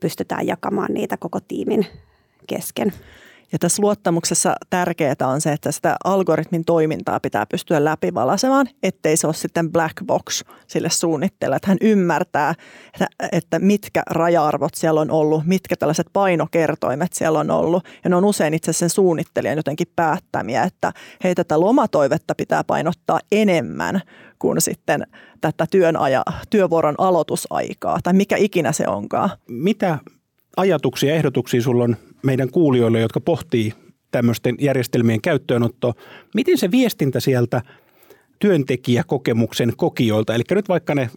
pystytään 0.00 0.46
jakamaan 0.46 0.94
niitä 0.94 1.16
koko 1.16 1.40
tiimin 1.40 1.86
kesken. 2.46 2.92
Ja 3.52 3.58
tässä 3.58 3.82
luottamuksessa 3.82 4.54
tärkeää 4.70 5.14
on 5.26 5.40
se, 5.40 5.52
että 5.52 5.72
sitä 5.72 5.96
algoritmin 6.04 6.64
toimintaa 6.64 7.20
pitää 7.20 7.46
pystyä 7.46 7.84
läpivalasemaan, 7.84 8.66
ettei 8.82 9.16
se 9.16 9.26
ole 9.26 9.34
sitten 9.34 9.72
black 9.72 9.96
box 10.06 10.42
sille 10.66 10.90
suunnitteelle. 10.90 11.56
Että 11.56 11.68
hän 11.68 11.78
ymmärtää, 11.80 12.54
että, 12.94 13.08
että 13.32 13.58
mitkä 13.58 14.02
raja-arvot 14.10 14.74
siellä 14.74 15.00
on 15.00 15.10
ollut, 15.10 15.46
mitkä 15.46 15.76
tällaiset 15.76 16.06
painokertoimet 16.12 17.12
siellä 17.12 17.38
on 17.38 17.50
ollut. 17.50 17.84
Ja 18.04 18.10
ne 18.10 18.16
on 18.16 18.24
usein 18.24 18.54
itse 18.54 18.72
sen 18.72 18.90
suunnittelijan 18.90 19.56
jotenkin 19.56 19.92
päättämiä, 19.96 20.62
että 20.62 20.92
hei 21.24 21.34
tätä 21.34 21.60
lomatoivetta 21.60 22.34
pitää 22.34 22.64
painottaa 22.64 23.20
enemmän 23.32 24.00
kuin 24.38 24.60
sitten 24.60 25.06
tätä 25.40 25.66
työn 25.70 25.96
aja, 25.96 26.22
työvuoron 26.50 26.94
aloitusaikaa 26.98 27.98
tai 28.02 28.12
mikä 28.12 28.36
ikinä 28.36 28.72
se 28.72 28.88
onkaan. 28.88 29.30
Mitä 29.48 29.98
ajatuksia, 30.56 31.14
ehdotuksia 31.14 31.62
sulla 31.62 31.84
on 31.84 31.96
meidän 32.22 32.50
kuulijoille, 32.50 33.00
jotka 33.00 33.20
pohtii 33.20 33.72
tämmöisten 34.10 34.56
järjestelmien 34.60 35.20
käyttöönottoa. 35.20 35.94
Miten 36.34 36.58
se 36.58 36.70
viestintä 36.70 37.20
sieltä 37.20 37.62
työntekijäkokemuksen 38.38 39.72
kokijoilta, 39.76 40.34
eli 40.34 40.42
nyt 40.50 40.68
vaikka 40.68 40.94
ne 40.94 41.10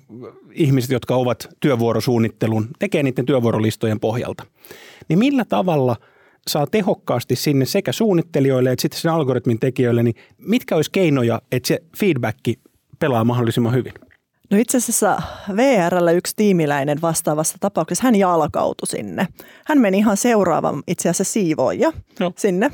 ihmiset, 0.52 0.92
jotka 0.92 1.16
ovat 1.16 1.50
työvuorosuunnittelun, 1.60 2.68
tekee 2.80 3.04
niiden 3.04 3.26
työvuorolistojen 3.26 4.00
pohjalta, 4.00 4.46
niin 5.10 5.20
millä 5.20 5.46
tavalla 5.46 5.96
saa 6.48 6.68
tehokkaasti 6.68 7.36
sinne 7.36 7.66
sekä 7.66 7.92
suunnittelijoille 7.92 8.72
että 8.72 8.82
sitten 8.82 9.00
sen 9.00 9.12
algoritmin 9.12 9.60
tekijöille, 9.60 10.04
niin 10.04 10.16
mitkä 10.38 10.76
olisi 10.76 10.92
keinoja, 10.92 11.42
että 11.52 11.68
se 11.68 11.84
feedback 11.98 12.40
pelaa 13.00 13.24
mahdollisimman 13.24 13.74
hyvin? 13.74 13.94
No 14.54 14.60
itse 14.60 14.78
asiassa 14.78 15.22
VRllä 15.56 16.12
yksi 16.12 16.36
tiimiläinen 16.36 17.02
vastaavassa 17.02 17.58
tapauksessa, 17.60 18.04
hän 18.04 18.16
jalkautui 18.16 18.88
sinne. 18.88 19.28
Hän 19.66 19.82
meni 19.82 19.98
ihan 19.98 20.18
seuraavan 20.18 20.84
itse 20.88 21.10
asiassa 21.10 21.34
siivoja 21.34 21.92
no. 22.20 22.34
sinne, 22.38 22.72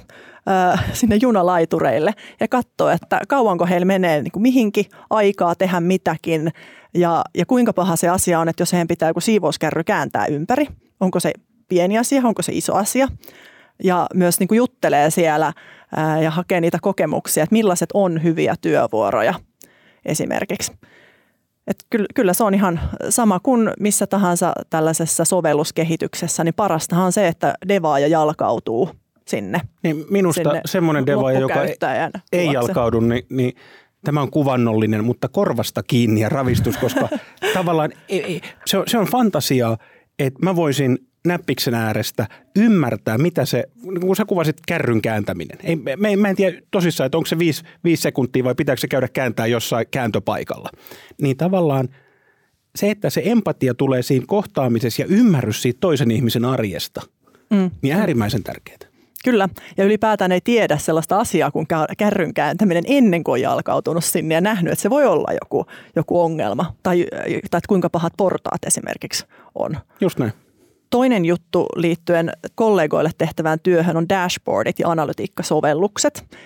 äh, 0.71 0.85
sinne 0.93 1.17
junalaitureille 1.21 2.13
ja 2.39 2.47
katsoi, 2.47 2.93
että 2.93 3.21
kauanko 3.27 3.65
heillä 3.65 3.85
menee 3.85 4.21
niin 4.21 4.31
kuin 4.31 4.41
mihinkin 4.41 4.85
aikaa 5.09 5.55
tehdä 5.55 5.79
mitäkin 5.79 6.51
ja, 6.93 7.23
ja 7.37 7.45
kuinka 7.45 7.73
paha 7.73 7.95
se 7.95 8.09
asia 8.09 8.39
on, 8.39 8.49
että 8.49 8.61
jos 8.61 8.73
heidän 8.73 8.87
pitää 8.87 9.09
joku 9.09 9.21
siivouskärry 9.21 9.83
kääntää 9.83 10.25
ympäri. 10.25 10.67
Onko 10.99 11.19
se 11.19 11.31
pieni 11.67 11.97
asia, 11.97 12.21
onko 12.23 12.41
se 12.41 12.51
iso 12.51 12.75
asia? 12.75 13.07
Ja 13.83 14.07
myös 14.13 14.39
niin 14.39 14.47
kuin 14.47 14.57
juttelee 14.57 15.09
siellä 15.09 15.53
ää, 15.95 16.21
ja 16.21 16.31
hakee 16.31 16.61
niitä 16.61 16.77
kokemuksia, 16.81 17.43
että 17.43 17.53
millaiset 17.53 17.89
on 17.93 18.23
hyviä 18.23 18.55
työvuoroja 18.61 19.33
esimerkiksi. 20.05 20.71
Et 21.69 21.85
kyllä, 21.89 22.05
kyllä 22.15 22.33
se 22.33 22.43
on 22.43 22.53
ihan 22.53 22.79
sama 23.09 23.39
kuin 23.39 23.71
missä 23.79 24.07
tahansa 24.07 24.53
tällaisessa 24.69 25.25
sovelluskehityksessä, 25.25 26.43
niin 26.43 26.53
parastahan 26.53 27.05
on 27.05 27.11
se, 27.11 27.27
että 27.27 27.53
devaaja 27.67 28.07
jalkautuu 28.07 28.89
sinne. 29.27 29.61
Niin 29.83 30.05
minusta 30.09 30.43
sinne 30.43 30.61
semmoinen 30.65 31.05
devaaja, 31.05 31.39
joka 31.39 31.63
ei, 31.63 31.75
ei 32.31 32.53
jalkaudu, 32.53 32.99
niin, 32.99 33.25
niin 33.29 33.53
tämä 34.03 34.21
on 34.21 34.31
kuvannollinen, 34.31 35.03
mutta 35.03 35.27
korvasta 35.27 35.83
kiinni 35.83 36.21
ja 36.21 36.29
ravistus, 36.29 36.77
koska 36.77 37.09
tavallaan 37.53 37.91
ei, 38.09 38.23
ei, 38.23 38.41
se, 38.65 38.77
on, 38.77 38.83
se 38.87 38.97
on 38.97 39.05
fantasiaa, 39.05 39.77
että 40.19 40.39
mä 40.43 40.55
voisin 40.55 41.08
näppiksen 41.25 41.73
äärestä 41.73 42.27
ymmärtää, 42.55 43.17
mitä 43.17 43.45
se, 43.45 43.63
niin 43.83 44.01
kun 44.01 44.15
sä 44.15 44.25
kuvasit 44.25 44.57
kärryn 44.67 45.01
kääntäminen. 45.01 45.57
Ei, 45.63 45.75
mä, 45.75 46.07
mä 46.17 46.29
en 46.29 46.35
tiedä 46.35 46.61
tosissaan, 46.71 47.05
että 47.05 47.17
onko 47.17 47.27
se 47.27 47.39
viisi, 47.39 47.63
viisi 47.83 48.01
sekuntia 48.01 48.43
vai 48.43 48.55
pitääkö 48.55 48.81
se 48.81 48.87
käydä 48.87 49.07
kääntää 49.07 49.47
jossain 49.47 49.85
kääntöpaikalla. 49.91 50.69
Niin 51.21 51.37
tavallaan 51.37 51.89
se, 52.75 52.91
että 52.91 53.09
se 53.09 53.21
empatia 53.25 53.73
tulee 53.73 54.01
siinä 54.01 54.25
kohtaamisessa 54.27 55.01
ja 55.01 55.07
ymmärrys 55.09 55.61
siitä 55.61 55.77
toisen 55.79 56.11
ihmisen 56.11 56.45
arjesta, 56.45 57.01
mm. 57.49 57.71
niin 57.81 57.95
äärimmäisen 57.95 58.43
tärkeää. 58.43 58.89
Kyllä, 59.23 59.49
ja 59.77 59.83
ylipäätään 59.83 60.31
ei 60.31 60.41
tiedä 60.41 60.77
sellaista 60.77 61.19
asiaa 61.19 61.51
kuin 61.51 61.67
kärryn 61.97 62.33
kääntäminen 62.33 62.83
ennen 62.87 63.23
kuin 63.23 63.33
on 63.33 63.41
jalkautunut 63.41 64.03
sinne 64.03 64.35
ja 64.35 64.41
nähnyt, 64.41 64.73
että 64.73 64.83
se 64.83 64.89
voi 64.89 65.05
olla 65.05 65.33
joku, 65.41 65.65
joku 65.95 66.21
ongelma. 66.21 66.75
Tai, 66.83 67.05
tai 67.51 67.61
kuinka 67.67 67.89
pahat 67.89 68.13
portaat 68.17 68.63
esimerkiksi 68.65 69.25
on. 69.55 69.77
Just 70.01 70.19
näin. 70.19 70.33
Toinen 70.89 71.25
juttu 71.25 71.65
liittyen 71.75 72.31
kollegoille 72.55 73.11
tehtävään 73.17 73.59
työhön 73.59 73.97
on 73.97 74.09
dashboardit 74.09 74.79
ja 74.79 74.89
analytiikkasovellukset. 74.89 76.37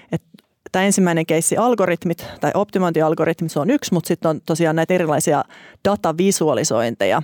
tämä 0.71 0.85
ensimmäinen 0.85 1.25
keissi 1.25 1.57
algoritmit 1.57 2.25
tai 2.41 2.51
optimointialgoritmit, 2.53 3.51
se 3.51 3.59
on 3.59 3.69
yksi, 3.69 3.93
mutta 3.93 4.07
sitten 4.07 4.29
on 4.29 4.41
tosiaan 4.45 4.75
näitä 4.75 4.93
erilaisia 4.93 5.43
datavisualisointeja. 5.89 7.21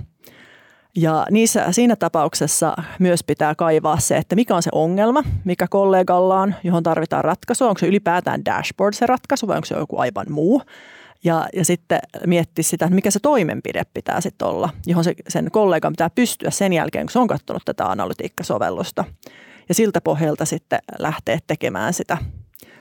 Ja 0.95 1.25
niissä, 1.31 1.71
siinä 1.71 1.95
tapauksessa 1.95 2.75
myös 2.99 3.23
pitää 3.23 3.55
kaivaa 3.55 3.99
se, 3.99 4.17
että 4.17 4.35
mikä 4.35 4.55
on 4.55 4.63
se 4.63 4.69
ongelma, 4.73 5.23
mikä 5.43 5.67
kollegalla 5.69 6.41
on, 6.41 6.55
johon 6.63 6.83
tarvitaan 6.83 7.23
ratkaisua. 7.23 7.67
Onko 7.67 7.79
se 7.79 7.87
ylipäätään 7.87 8.45
dashboard 8.45 8.93
se 8.93 9.05
ratkaisu 9.05 9.47
vai 9.47 9.55
onko 9.55 9.65
se 9.65 9.75
joku 9.75 9.97
aivan 9.97 10.25
muu? 10.29 10.61
Ja, 11.23 11.47
ja 11.53 11.65
sitten 11.65 11.99
miettiä 12.25 12.63
sitä, 12.63 12.85
että 12.85 12.95
mikä 12.95 13.11
se 13.11 13.19
toimenpide 13.19 13.83
pitää 13.93 14.21
sitten 14.21 14.47
olla, 14.47 14.69
johon 14.85 15.03
se, 15.03 15.13
sen 15.27 15.51
kollegan 15.51 15.93
pitää 15.93 16.09
pystyä 16.09 16.51
sen 16.51 16.73
jälkeen, 16.73 17.05
kun 17.05 17.11
se 17.11 17.19
on 17.19 17.27
katsonut 17.27 17.61
tätä 17.65 17.85
analytiikkasovellusta. 17.85 19.05
Ja 19.69 19.75
siltä 19.75 20.01
pohjalta 20.01 20.45
sitten 20.45 20.79
lähteä 20.99 21.39
tekemään 21.47 21.93
sitä 21.93 22.17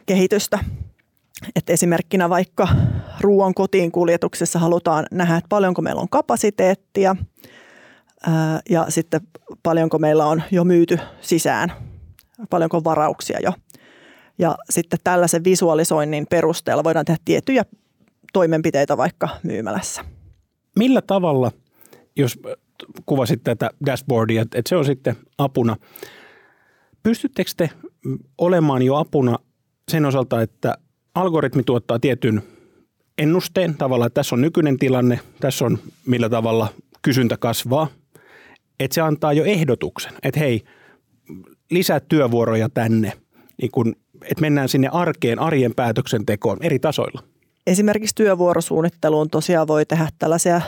kehitystä. 0.07 0.59
Et 1.57 1.70
esimerkkinä 1.70 2.29
vaikka 2.29 2.68
ruoan 3.20 3.55
kotiin 3.55 3.92
kuljetuksessa 3.92 4.59
halutaan 4.59 5.07
nähdä, 5.11 5.37
että 5.37 5.48
paljonko 5.48 5.83
meillä 5.83 6.01
on 6.01 6.09
kapasiteettia 6.09 7.16
ja 8.70 8.87
sitten 8.88 9.20
paljonko 9.62 9.98
meillä 9.98 10.27
on 10.27 10.42
jo 10.51 10.64
myyty 10.64 10.98
sisään, 11.20 11.72
paljonko 12.51 12.85
varauksia 12.85 13.38
jo. 13.42 13.53
Ja 14.38 14.57
sitten 14.70 14.98
tällaisen 15.05 15.44
visualisoinnin 15.44 16.27
perusteella 16.31 16.85
voidaan 16.85 17.05
tehdä 17.05 17.20
tiettyjä 17.24 17.64
toimenpiteitä 18.38 18.96
vaikka 18.96 19.29
myymälässä. 19.42 20.05
Millä 20.79 21.03
tavalla, 21.03 21.53
jos 22.16 22.38
kuvasit 23.07 23.40
tätä 23.44 23.70
dashboardia, 23.87 24.42
että 24.42 24.62
se 24.68 24.77
on 24.77 24.85
sitten 24.85 25.16
apuna, 25.38 25.77
pystyttekö 27.03 27.51
te 27.57 27.70
olemaan 28.38 28.83
jo 28.83 28.96
apuna 28.96 29.38
sen 29.90 30.05
osalta, 30.05 30.42
että 30.42 30.79
algoritmi 31.14 31.62
tuottaa 31.62 31.98
tietyn 31.98 32.42
ennusteen 33.18 33.74
tavalla, 33.74 34.07
että 34.07 34.14
tässä 34.14 34.35
on 34.35 34.40
nykyinen 34.40 34.79
tilanne, 34.79 35.20
tässä 35.40 35.64
on 35.64 35.79
millä 36.07 36.29
tavalla 36.29 36.68
kysyntä 37.03 37.37
kasvaa, 37.37 37.88
että 38.81 38.94
se 38.94 39.01
antaa 39.01 39.33
jo 39.33 39.44
ehdotuksen, 39.44 40.12
että 40.22 40.40
hei, 40.40 40.62
lisää 41.70 42.01
työvuoroja 42.01 42.68
tänne, 42.68 43.12
niin 43.62 43.70
kun, 43.70 43.96
että 44.22 44.40
mennään 44.40 44.68
sinne 44.68 44.88
arkeen, 44.92 45.38
arjen 45.38 45.74
päätöksentekoon 45.74 46.59
eri 46.61 46.79
tasoilla– 46.79 47.22
Esimerkiksi 47.68 48.14
työvuorosuunnitteluun 48.14 49.31
tosiaan 49.31 49.68
voi 49.68 49.87
tehdä 49.87 50.09
tällaisia 50.18 50.61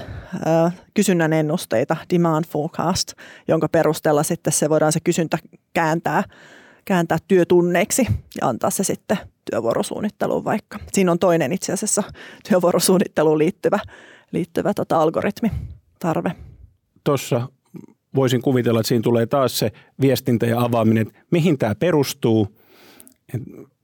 kysynnän 0.94 1.32
ennusteita, 1.32 1.96
demand 2.14 2.44
forecast, 2.44 3.12
jonka 3.48 3.68
perusteella 3.68 4.22
sitten 4.22 4.52
se 4.52 4.68
voidaan 4.68 4.92
se 4.92 5.00
kysyntä 5.04 5.38
kääntää, 5.72 6.24
kääntää 6.84 7.18
työtunneiksi 7.28 8.06
ja 8.40 8.48
antaa 8.48 8.70
se 8.70 8.84
sitten 8.84 9.16
työvuorosuunnitteluun 9.50 10.44
vaikka. 10.44 10.78
Siinä 10.92 11.12
on 11.12 11.18
toinen 11.18 11.52
itse 11.52 11.72
asiassa 11.72 12.02
työvuorosuunnitteluun 12.48 13.38
liittyvä, 13.38 13.78
liittyvä 14.32 14.74
tota 14.74 15.02
algoritmi 15.02 15.50
tarve. 15.98 16.32
Tuossa 17.04 17.48
voisin 18.14 18.42
kuvitella, 18.42 18.80
että 18.80 18.88
siinä 18.88 19.02
tulee 19.02 19.26
taas 19.26 19.58
se 19.58 19.72
viestintä 20.00 20.46
ja 20.46 20.60
avaaminen, 20.60 21.06
että 21.06 21.20
mihin 21.30 21.58
tämä 21.58 21.74
perustuu. 21.74 22.56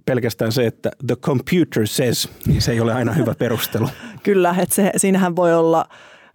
Pelkästään 0.07 0.53
se, 0.53 0.66
että 0.66 0.90
the 1.07 1.16
computer 1.16 1.87
says, 1.87 2.29
niin 2.47 2.62
se 2.62 2.73
ei 2.73 2.81
ole 2.81 2.95
aina 2.95 3.12
hyvä 3.12 3.35
perustelu. 3.35 3.88
Kyllä, 4.23 4.55
että 4.59 4.75
se, 4.75 4.92
siinähän 4.97 5.37
voi 5.37 5.55
olla 5.55 5.87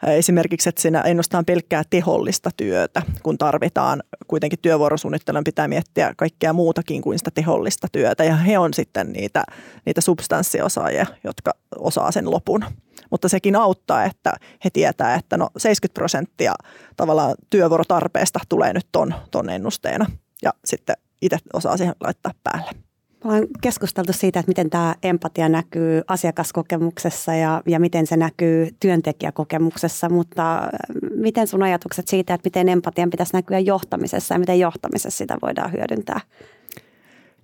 esimerkiksi, 0.07 0.69
että 0.69 0.81
siinä 0.81 1.01
ennustaan 1.01 1.45
pelkkää 1.45 1.83
tehollista 1.89 2.49
työtä, 2.57 3.01
kun 3.23 3.37
tarvitaan 3.37 4.03
kuitenkin 4.27 4.59
työvuorosuunnittelun 4.61 5.43
pitää 5.43 5.67
miettiä 5.67 6.13
kaikkea 6.17 6.53
muutakin 6.53 7.01
kuin 7.01 7.17
sitä 7.17 7.31
tehollista 7.31 7.87
työtä. 7.91 8.23
Ja 8.23 8.35
he 8.35 8.57
on 8.57 8.73
sitten 8.73 9.13
niitä, 9.13 9.43
niitä 9.85 10.01
substanssiosaajia, 10.01 11.05
jotka 11.23 11.51
osaa 11.75 12.11
sen 12.11 12.31
lopun. 12.31 12.65
Mutta 13.11 13.29
sekin 13.29 13.55
auttaa, 13.55 14.03
että 14.03 14.33
he 14.65 14.69
tietää, 14.69 15.15
että 15.15 15.37
no 15.37 15.49
70 15.57 15.99
prosenttia 15.99 16.55
tavallaan 16.97 17.35
työvuorotarpeesta 17.49 18.39
tulee 18.49 18.73
nyt 18.73 18.87
ton, 18.91 19.13
ton 19.31 19.49
ennusteena. 19.49 20.05
Ja 20.43 20.53
sitten 20.65 20.95
itse 21.21 21.37
osaa 21.53 21.77
siihen 21.77 21.95
laittaa 21.99 22.31
päälle. 22.43 22.90
Ollaan 23.23 23.47
keskusteltu 23.61 24.13
siitä, 24.13 24.39
että 24.39 24.49
miten 24.49 24.69
tämä 24.69 24.95
empatia 25.03 25.49
näkyy 25.49 26.01
asiakaskokemuksessa 26.07 27.33
ja, 27.35 27.61
ja 27.65 27.79
miten 27.79 28.07
se 28.07 28.17
näkyy 28.17 28.67
työntekijäkokemuksessa, 28.79 30.09
mutta 30.09 30.57
äh, 30.57 30.69
miten 31.15 31.47
sun 31.47 31.63
ajatukset 31.63 32.07
siitä, 32.07 32.33
että 32.33 32.47
miten 32.47 32.69
empatian 32.69 33.09
pitäisi 33.09 33.33
näkyä 33.33 33.59
johtamisessa 33.59 34.35
ja 34.35 34.39
miten 34.39 34.59
johtamisessa 34.59 35.17
sitä 35.17 35.37
voidaan 35.41 35.71
hyödyntää? 35.71 36.21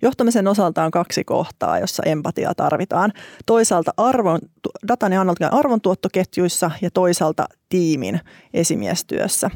Johtamisen 0.02 0.48
osalta 0.48 0.84
on 0.84 0.90
kaksi 0.90 1.24
kohtaa, 1.24 1.78
jossa 1.78 2.02
empatiaa 2.06 2.54
tarvitaan. 2.54 3.12
Toisaalta 3.46 3.94
arvon, 3.96 4.38
datan 4.88 5.12
ja 5.12 5.48
arvontuottoketjuissa 5.50 6.70
ja 6.82 6.90
toisaalta 6.90 7.46
tiimin 7.68 8.20
esimiestyössä. 8.54 9.50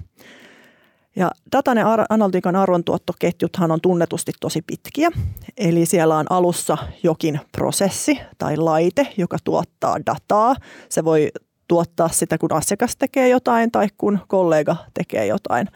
Ja 1.16 1.30
datan 1.52 1.76
ja 1.76 2.06
analytiikan 2.08 2.56
arvontuottoketjuthan 2.56 3.70
on 3.70 3.80
tunnetusti 3.80 4.32
tosi 4.40 4.62
pitkiä. 4.62 5.10
Eli 5.56 5.86
siellä 5.86 6.16
on 6.16 6.26
alussa 6.30 6.78
jokin 7.02 7.40
prosessi 7.52 8.18
tai 8.38 8.56
laite, 8.56 9.06
joka 9.16 9.36
tuottaa 9.44 9.96
dataa. 10.06 10.56
Se 10.88 11.04
voi 11.04 11.28
tuottaa 11.68 12.08
sitä, 12.08 12.38
kun 12.38 12.52
asiakas 12.52 12.96
tekee 12.96 13.28
jotain 13.28 13.70
tai 13.70 13.88
kun 13.98 14.18
kollega 14.28 14.76
tekee 14.94 15.26
jotain. 15.26 15.68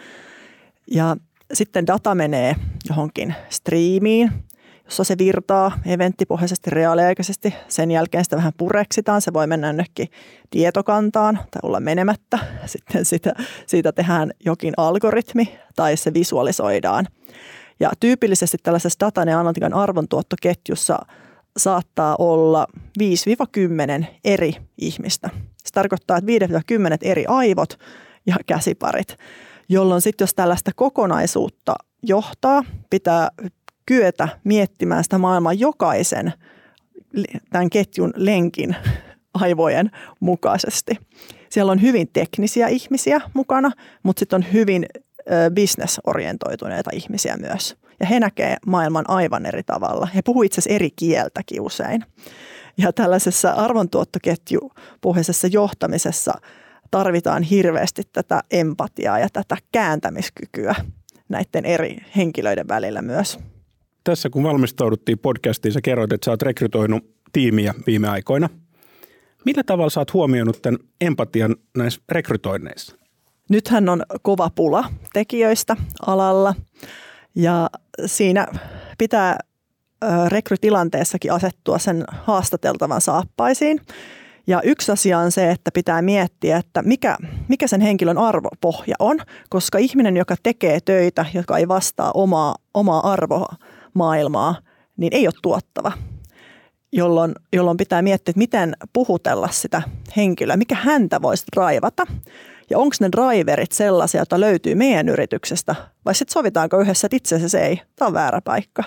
Ja 0.91 1.17
sitten 1.53 1.87
data 1.87 2.15
menee 2.15 2.57
johonkin 2.89 3.35
striimiin, 3.49 4.33
jossa 4.87 5.05
se 5.05 5.19
virtaa 5.19 5.79
eventtipohjaisesti 5.87 6.71
reaaliaikaisesti. 6.71 7.55
Sen 7.69 7.91
jälkeen 7.91 8.25
sitä 8.25 8.37
vähän 8.37 8.53
pureksitaan. 8.57 9.21
Se 9.21 9.33
voi 9.33 9.47
mennä 9.47 9.67
jonnekin 9.67 10.09
tietokantaan 10.51 11.35
tai 11.35 11.61
olla 11.63 11.81
menemättä. 11.81 12.39
Sitten 12.67 13.05
sitä, 13.05 13.33
siitä 13.67 13.93
tehdään 13.93 14.31
jokin 14.45 14.75
algoritmi 14.77 15.59
tai 15.77 15.97
se 15.97 16.15
visualisoidaan. 16.15 17.07
Ja 17.81 17.91
tyypillisesti 18.01 18.57
tällaisessa 18.63 19.07
datan 19.07 19.29
ja 19.29 19.41
analytiikan 19.41 19.75
arvontuottoketjussa 19.75 20.99
saattaa 21.57 22.17
olla 22.19 22.67
5-10 24.03 24.05
eri 24.25 24.53
ihmistä. 24.79 25.31
Se 25.65 25.73
tarkoittaa, 25.73 26.17
että 26.17 26.47
5-10 26.75 26.99
eri 27.03 27.25
aivot 27.29 27.79
ja 28.27 28.37
käsiparit, 28.47 29.17
jolloin 29.69 30.01
sitten 30.01 30.23
jos 30.23 30.35
tällaista 30.35 30.71
kokonaisuutta 30.77 31.75
johtaa, 32.03 32.65
pitää 32.91 33.29
kyetä 33.87 34.29
miettimään 34.45 35.05
sitä 35.05 35.19
maailman 35.19 35.61
jokaisen 35.61 36.33
tämän 37.51 37.71
ketjun 37.71 38.13
lenkin 38.17 38.77
aivojen 39.35 39.91
mukaisesti. 40.21 40.97
Siellä 41.49 41.73
on 41.73 41.83
hyvin 41.83 42.09
teknisiä 42.13 42.67
ihmisiä 42.67 43.21
mukana, 43.35 43.71
mutta 44.03 44.21
sitten 44.21 44.37
on 44.37 44.53
hyvin 44.53 44.87
bisnesorientoituneita 45.55 46.91
ihmisiä 46.93 47.37
myös. 47.37 47.77
Ja 48.01 48.07
he 48.07 48.21
näkee 48.21 48.57
maailman 48.67 49.05
aivan 49.11 49.47
eri 49.47 49.63
tavalla. 49.63 50.09
He 50.15 50.23
puhuvat 50.23 50.47
itse 50.47 50.61
asiassa 50.61 50.75
eri 50.75 50.91
kieltäkin 50.97 51.61
usein. 51.61 52.05
Ja 52.79 52.93
tällaisessa 52.93 53.51
arvontuottoketjupohjaisessa 53.51 55.47
johtamisessa 55.47 56.33
tarvitaan 56.91 57.43
hirveästi 57.43 58.03
tätä 58.13 58.43
empatiaa 58.51 59.19
ja 59.19 59.29
tätä 59.33 59.57
kääntämiskykyä 59.73 60.75
näiden 61.29 61.65
eri 61.65 61.99
henkilöiden 62.17 62.69
välillä 62.69 63.03
myös 63.03 63.39
tässä 64.07 64.31
kun 64.31 64.43
valmistauduttiin 64.43 65.19
podcastiin, 65.19 65.73
sä 65.73 65.81
kerroit, 65.81 66.13
että 66.13 66.25
sä 66.25 66.31
oot 66.31 66.43
rekrytoinut 66.43 67.05
tiimiä 67.33 67.75
viime 67.87 68.09
aikoina. 68.09 68.49
Millä 69.45 69.63
tavalla 69.63 69.91
sä 69.91 70.01
oot 70.01 70.13
huomioinut 70.13 70.63
tämän 70.63 70.81
empatian 71.01 71.57
näissä 71.77 72.01
rekrytoinneissa? 72.13 72.97
Nythän 73.51 73.89
on 73.89 74.03
kova 74.23 74.51
pula 74.55 74.85
tekijöistä 75.13 75.77
alalla 76.07 76.55
ja 77.35 77.71
siinä 78.07 78.47
pitää 78.99 79.39
rekrytilanteessakin 80.29 81.33
asettua 81.33 81.79
sen 81.79 82.05
haastateltavan 82.09 83.01
saappaisiin. 83.01 83.81
Ja 84.47 84.63
yksi 84.63 84.93
asia 84.93 85.19
on 85.19 85.33
se, 85.33 85.51
että 85.51 85.71
pitää 85.75 86.03
miettiä, 86.03 86.57
että 86.57 86.83
mikä, 86.83 87.17
mikä 87.49 87.67
sen 87.67 87.81
henkilön 87.81 88.19
arvopohja 88.19 88.95
on, 88.99 89.19
koska 89.49 89.79
ihminen, 89.79 90.17
joka 90.17 90.35
tekee 90.43 90.79
töitä, 90.85 91.27
joka 91.35 91.59
ei 91.59 91.69
vastaa 91.69 92.11
omaa, 92.15 92.57
omaa 92.75 93.13
arvoa, 93.13 93.55
maailmaa, 93.97 94.57
niin 94.97 95.15
ei 95.15 95.27
ole 95.27 95.35
tuottava. 95.43 95.93
Jolloin, 96.93 97.35
jolloin 97.53 97.77
pitää 97.77 98.03
miettiä, 98.03 98.31
että 98.31 98.39
miten 98.39 98.77
puhutella 98.93 99.49
sitä 99.49 99.83
henkilöä, 100.17 100.57
mikä 100.57 100.75
häntä 100.75 101.23
voisi 101.23 101.45
raivata. 101.57 102.07
Ja 102.71 102.79
onko 102.79 102.97
ne 103.01 103.09
driverit 103.13 103.73
sellaisia, 103.73 104.21
joita 104.21 104.41
löytyy 104.41 104.75
meidän 104.75 105.09
yrityksestä, 105.09 105.75
vai 106.05 106.15
sitten 106.15 106.33
sovitaanko 106.33 106.81
yhdessä, 106.81 107.07
että 107.07 107.17
itse 107.17 107.37
asiassa 107.37 107.59
ei, 107.59 107.81
tämä 107.97 108.07
on 108.07 108.13
väärä 108.15 108.41
paikka. 108.41 108.85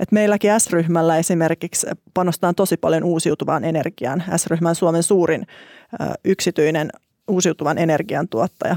Et 0.00 0.12
meilläkin 0.12 0.60
S-ryhmällä 0.60 1.16
esimerkiksi 1.16 1.86
panostaan 2.14 2.54
tosi 2.54 2.76
paljon 2.76 3.04
uusiutuvaan 3.04 3.64
energiaan. 3.64 4.24
S-ryhmän 4.36 4.74
Suomen 4.74 5.02
suurin 5.02 5.46
ö, 5.92 5.96
yksityinen 6.24 6.90
uusiutuvan 7.28 7.78
energian 7.78 8.28
tuottaja 8.28 8.76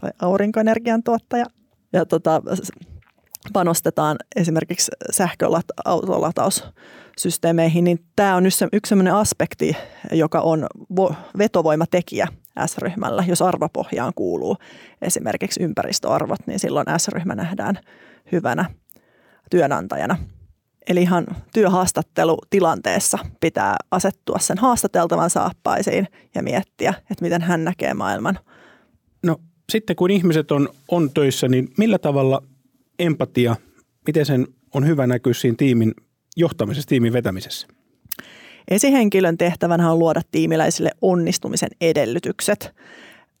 tai 0.00 0.10
aurinkoenergian 0.22 1.02
tuottaja. 1.02 1.46
Ja 1.92 2.06
tota, 2.06 2.42
panostetaan 3.52 4.16
esimerkiksi 4.36 4.92
sähköautolataussysteemeihin, 5.10 7.84
niin 7.84 8.04
tämä 8.16 8.36
on 8.36 8.44
yksi 8.72 8.88
sellainen 8.88 9.14
aspekti, 9.14 9.76
joka 10.12 10.40
on 10.40 10.66
vetovoimatekijä 11.38 12.28
S-ryhmällä, 12.66 13.24
jos 13.28 13.42
arvopohjaan 13.42 14.12
kuuluu 14.16 14.56
esimerkiksi 15.02 15.62
ympäristöarvot, 15.62 16.46
niin 16.46 16.58
silloin 16.58 16.86
S-ryhmä 16.96 17.34
nähdään 17.34 17.78
hyvänä 18.32 18.64
työnantajana. 19.50 20.16
Eli 20.88 21.02
ihan 21.02 21.26
työhaastattelutilanteessa 21.54 23.18
pitää 23.40 23.76
asettua 23.90 24.38
sen 24.38 24.58
haastateltavan 24.58 25.30
saappaisiin 25.30 26.06
ja 26.34 26.42
miettiä, 26.42 26.94
että 27.10 27.24
miten 27.24 27.42
hän 27.42 27.64
näkee 27.64 27.94
maailman. 27.94 28.38
No 29.22 29.36
sitten 29.72 29.96
kun 29.96 30.10
ihmiset 30.10 30.50
on, 30.50 30.68
on 30.88 31.10
töissä, 31.10 31.48
niin 31.48 31.68
millä 31.78 31.98
tavalla 31.98 32.42
empatia, 33.00 33.56
miten 34.06 34.26
sen 34.26 34.46
on 34.74 34.86
hyvä 34.86 35.06
näkyä 35.06 35.34
siinä 35.34 35.54
tiimin 35.58 35.94
johtamisessa, 36.36 36.88
tiimin 36.88 37.12
vetämisessä? 37.12 37.66
Esihenkilön 38.70 39.38
tehtävänä 39.38 39.92
on 39.92 39.98
luoda 39.98 40.20
tiimiläisille 40.30 40.90
onnistumisen 41.02 41.68
edellytykset. 41.80 42.74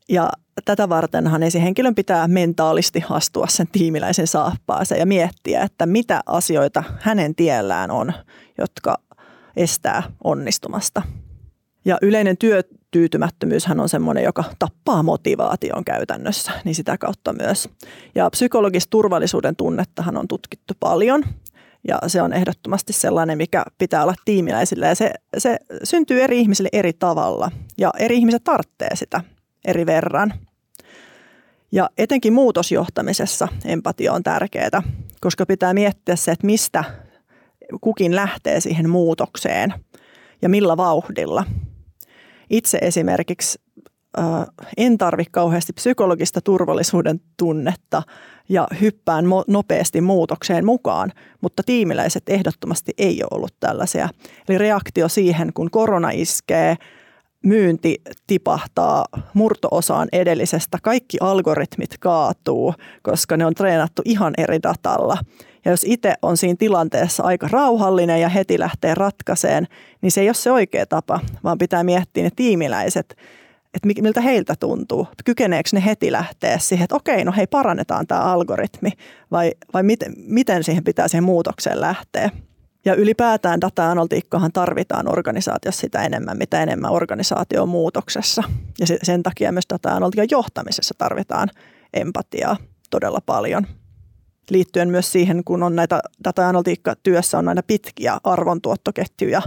Ja 0.08 0.30
tätä 0.64 0.88
vartenhan 0.88 1.42
esihenkilön 1.42 1.94
pitää 1.94 2.28
mentaalisti 2.28 3.04
astua 3.10 3.46
sen 3.46 3.66
tiimiläisen 3.72 4.26
saappaaseen 4.26 4.98
ja 4.98 5.06
miettiä, 5.06 5.62
että 5.62 5.86
mitä 5.86 6.20
asioita 6.26 6.84
hänen 7.00 7.34
tiellään 7.34 7.90
on, 7.90 8.12
jotka 8.58 8.98
estää 9.56 10.02
onnistumasta. 10.24 11.02
Ja 11.84 11.98
yleinen 12.02 12.36
työtyytymättömyyshän 12.90 13.80
on 13.80 13.88
semmoinen, 13.88 14.24
joka 14.24 14.44
tappaa 14.58 15.02
motivaation 15.02 15.84
käytännössä, 15.84 16.52
niin 16.64 16.74
sitä 16.74 16.98
kautta 16.98 17.32
myös. 17.32 17.68
Ja 18.14 18.30
psykologista 18.30 18.90
turvallisuuden 18.90 19.56
tunnettahan 19.56 20.16
on 20.16 20.28
tutkittu 20.28 20.74
paljon 20.80 21.24
ja 21.88 21.98
se 22.06 22.22
on 22.22 22.32
ehdottomasti 22.32 22.92
sellainen, 22.92 23.38
mikä 23.38 23.64
pitää 23.78 24.02
olla 24.02 24.14
tiimiläisillä 24.24 24.86
ja 24.86 24.94
se, 24.94 25.12
se 25.38 25.58
syntyy 25.84 26.22
eri 26.22 26.40
ihmisille 26.40 26.68
eri 26.72 26.92
tavalla 26.92 27.50
ja 27.78 27.92
eri 27.98 28.16
ihmiset 28.16 28.44
tarvitsee 28.44 28.96
sitä 28.96 29.20
eri 29.64 29.86
verran. 29.86 30.34
Ja 31.72 31.90
etenkin 31.98 32.32
muutosjohtamisessa 32.32 33.48
empatia 33.64 34.12
on 34.12 34.22
tärkeää, 34.22 34.82
koska 35.20 35.46
pitää 35.46 35.74
miettiä 35.74 36.16
se, 36.16 36.30
että 36.30 36.46
mistä 36.46 36.84
kukin 37.80 38.16
lähtee 38.16 38.60
siihen 38.60 38.90
muutokseen 38.90 39.74
ja 40.42 40.48
millä 40.48 40.76
vauhdilla– 40.76 41.44
itse 42.50 42.78
esimerkiksi 42.82 43.58
en 44.76 44.98
tarvi 44.98 45.24
kauheasti 45.30 45.72
psykologista 45.72 46.40
turvallisuuden 46.40 47.20
tunnetta 47.36 48.02
ja 48.48 48.68
hyppään 48.80 49.24
mo- 49.24 49.44
nopeasti 49.48 50.00
muutokseen 50.00 50.64
mukaan, 50.64 51.12
mutta 51.40 51.62
tiimiläiset 51.66 52.22
ehdottomasti 52.28 52.92
ei 52.98 53.22
ole 53.22 53.28
ollut 53.34 53.54
tällaisia. 53.60 54.08
Eli 54.48 54.58
reaktio 54.58 55.08
siihen, 55.08 55.52
kun 55.54 55.70
korona 55.70 56.10
iskee, 56.10 56.76
myynti 57.44 58.02
tipahtaa 58.26 59.04
murtoosaan 59.34 60.08
edellisestä, 60.12 60.78
kaikki 60.82 61.16
algoritmit 61.20 61.98
kaatuu, 62.00 62.74
koska 63.02 63.36
ne 63.36 63.46
on 63.46 63.54
treenattu 63.54 64.02
ihan 64.04 64.34
eri 64.38 64.58
datalla. 64.62 65.18
Ja 65.64 65.70
jos 65.70 65.84
itse 65.84 66.14
on 66.22 66.36
siinä 66.36 66.56
tilanteessa 66.58 67.22
aika 67.22 67.48
rauhallinen 67.50 68.20
ja 68.20 68.28
heti 68.28 68.58
lähtee 68.58 68.94
ratkaiseen, 68.94 69.66
niin 70.02 70.12
se 70.12 70.20
ei 70.20 70.28
ole 70.28 70.34
se 70.34 70.50
oikea 70.50 70.86
tapa, 70.86 71.20
vaan 71.44 71.58
pitää 71.58 71.84
miettiä 71.84 72.24
ne 72.24 72.30
tiimiläiset, 72.36 73.16
että 73.74 74.02
miltä 74.02 74.20
heiltä 74.20 74.54
tuntuu. 74.60 75.08
Kykeneekö 75.24 75.68
ne 75.72 75.84
heti 75.84 76.12
lähteä 76.12 76.58
siihen, 76.58 76.84
että 76.84 76.96
okei, 76.96 77.24
no 77.24 77.32
hei, 77.36 77.46
parannetaan 77.46 78.06
tämä 78.06 78.20
algoritmi, 78.20 78.90
vai, 79.30 79.52
vai 79.74 79.82
miten, 79.82 80.12
miten 80.16 80.64
siihen 80.64 80.84
pitää 80.84 81.08
siihen 81.08 81.24
muutokseen 81.24 81.80
lähteä. 81.80 82.30
Ja 82.84 82.94
ylipäätään 82.94 83.60
data-analytiikkahan 83.60 84.52
tarvitaan 84.52 85.12
organisaatiossa 85.12 85.80
sitä 85.80 86.02
enemmän, 86.02 86.38
mitä 86.38 86.62
enemmän 86.62 86.92
organisaatio 86.92 87.62
on 87.62 87.68
muutoksessa. 87.68 88.42
Ja 88.80 88.86
sen 89.02 89.22
takia 89.22 89.52
myös 89.52 89.64
data-analytiikan 89.72 90.28
johtamisessa 90.30 90.94
tarvitaan 90.98 91.48
empatiaa 91.94 92.56
todella 92.90 93.20
paljon. 93.26 93.66
Liittyen 94.50 94.88
myös 94.88 95.12
siihen, 95.12 95.44
kun 95.44 95.62
on 95.62 95.76
näitä 95.76 96.00
data-analytiikka-työssä 96.24 97.38
on 97.38 97.44
näitä 97.44 97.62
pitkiä 97.62 98.18
arvontuottoketjuja, 98.24 99.42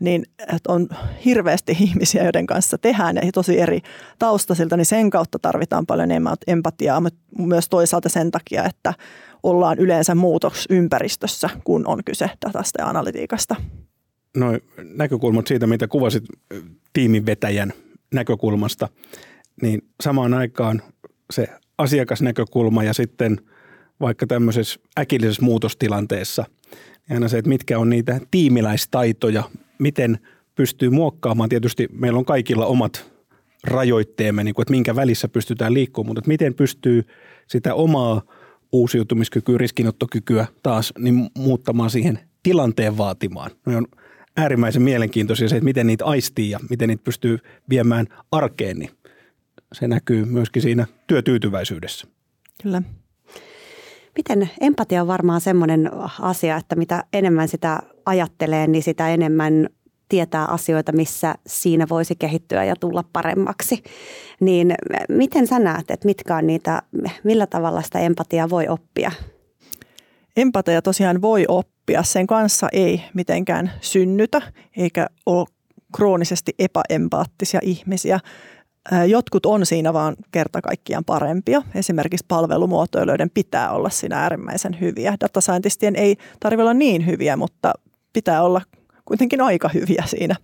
niin 0.00 0.26
on 0.68 0.88
hirveästi 1.24 1.76
ihmisiä, 1.80 2.24
joiden 2.24 2.46
kanssa 2.46 2.78
tehdään 2.78 3.16
ja 3.16 3.32
tosi 3.32 3.60
eri 3.60 3.80
taustasilta, 4.18 4.76
niin 4.76 4.86
sen 4.86 5.10
kautta 5.10 5.38
tarvitaan 5.38 5.86
paljon 5.86 6.08
empatiaa, 6.46 7.00
mutta 7.00 7.20
myös 7.38 7.68
toisaalta 7.68 8.08
sen 8.08 8.30
takia, 8.30 8.64
että 8.64 8.94
ollaan 9.42 9.78
yleensä 9.78 10.14
muutoksympäristössä, 10.14 11.50
kun 11.64 11.86
on 11.86 12.04
kyse 12.04 12.30
datasta 12.46 12.80
ja 12.80 12.88
analytiikasta. 12.88 13.56
No 14.36 14.46
näkökulmat 14.94 15.46
siitä, 15.46 15.66
mitä 15.66 15.88
kuvasit 15.88 16.24
tiimin 16.92 17.26
vetäjän 17.26 17.72
näkökulmasta, 18.14 18.88
niin 19.62 19.82
samaan 20.02 20.34
aikaan 20.34 20.82
se 21.30 21.48
asiakasnäkökulma 21.78 22.84
ja 22.84 22.92
sitten 22.92 23.40
vaikka 24.04 24.26
tämmöisessä 24.26 24.80
äkillisessä 24.98 25.42
muutostilanteessa, 25.42 26.44
niin 27.08 27.16
aina 27.16 27.28
se, 27.28 27.38
että 27.38 27.48
mitkä 27.48 27.78
on 27.78 27.90
niitä 27.90 28.20
tiimiläistaitoja, 28.30 29.42
miten 29.78 30.18
pystyy 30.54 30.90
muokkaamaan. 30.90 31.48
Tietysti 31.48 31.88
meillä 31.92 32.18
on 32.18 32.24
kaikilla 32.24 32.66
omat 32.66 33.12
rajoitteemme, 33.64 34.44
niin 34.44 34.54
kuin, 34.54 34.62
että 34.62 34.70
minkä 34.70 34.96
välissä 34.96 35.28
pystytään 35.28 35.74
liikkumaan, 35.74 36.08
mutta 36.08 36.20
että 36.20 36.28
miten 36.28 36.54
pystyy 36.54 37.04
sitä 37.46 37.74
omaa 37.74 38.22
uusiutumiskykyä, 38.72 39.58
riskinottokykyä 39.58 40.46
taas 40.62 40.92
niin 40.98 41.30
muuttamaan 41.38 41.90
siihen 41.90 42.18
tilanteen 42.42 42.98
vaatimaan. 42.98 43.50
Ne 43.66 43.76
on 43.76 43.86
äärimmäisen 44.36 44.82
mielenkiintoisia 44.82 45.48
se, 45.48 45.56
että 45.56 45.64
miten 45.64 45.86
niitä 45.86 46.04
aistii 46.04 46.50
ja 46.50 46.58
miten 46.70 46.88
niitä 46.88 47.04
pystyy 47.04 47.38
viemään 47.68 48.06
arkeen, 48.30 48.78
niin 48.78 48.90
se 49.72 49.88
näkyy 49.88 50.24
myöskin 50.24 50.62
siinä 50.62 50.86
työtyytyväisyydessä. 51.06 52.06
Kyllä. 52.62 52.82
Miten 54.16 54.50
empatia 54.60 55.00
on 55.02 55.08
varmaan 55.08 55.40
semmoinen 55.40 55.90
asia, 56.20 56.56
että 56.56 56.76
mitä 56.76 57.04
enemmän 57.12 57.48
sitä 57.48 57.82
ajattelee, 58.06 58.66
niin 58.66 58.82
sitä 58.82 59.08
enemmän 59.08 59.68
tietää 60.08 60.44
asioita, 60.44 60.92
missä 60.92 61.34
siinä 61.46 61.86
voisi 61.90 62.16
kehittyä 62.16 62.64
ja 62.64 62.76
tulla 62.76 63.04
paremmaksi. 63.12 63.82
Niin 64.40 64.74
miten 65.08 65.46
sä 65.46 65.58
näet, 65.58 65.90
että 65.90 66.06
mitkä 66.06 66.36
on 66.36 66.46
niitä, 66.46 66.82
millä 67.24 67.46
tavalla 67.46 67.82
sitä 67.82 67.98
empatiaa 67.98 68.50
voi 68.50 68.68
oppia? 68.68 69.12
Empatia 70.36 70.82
tosiaan 70.82 71.22
voi 71.22 71.44
oppia. 71.48 72.02
Sen 72.02 72.26
kanssa 72.26 72.68
ei 72.72 73.02
mitenkään 73.14 73.72
synnytä 73.80 74.42
eikä 74.76 75.06
ole 75.26 75.46
kroonisesti 75.96 76.54
epäempaattisia 76.58 77.60
ihmisiä. 77.62 78.20
Jotkut 79.08 79.46
on 79.46 79.66
siinä 79.66 79.92
vaan 79.92 80.16
kerta 80.32 80.62
kaikkiaan 80.62 81.04
parempia. 81.04 81.62
Esimerkiksi 81.74 82.24
palvelumuotoilijoiden 82.28 83.30
pitää 83.34 83.70
olla 83.72 83.90
siinä 83.90 84.20
äärimmäisen 84.22 84.80
hyviä. 84.80 85.16
Datascientistien 85.20 85.96
ei 85.96 86.16
tarvitse 86.40 86.62
olla 86.62 86.74
niin 86.74 87.06
hyviä, 87.06 87.36
mutta 87.36 87.72
pitää 88.12 88.42
olla 88.42 88.60
kuitenkin 89.04 89.40
aika 89.40 89.68
hyviä 89.74 90.04
siinä. 90.06 90.36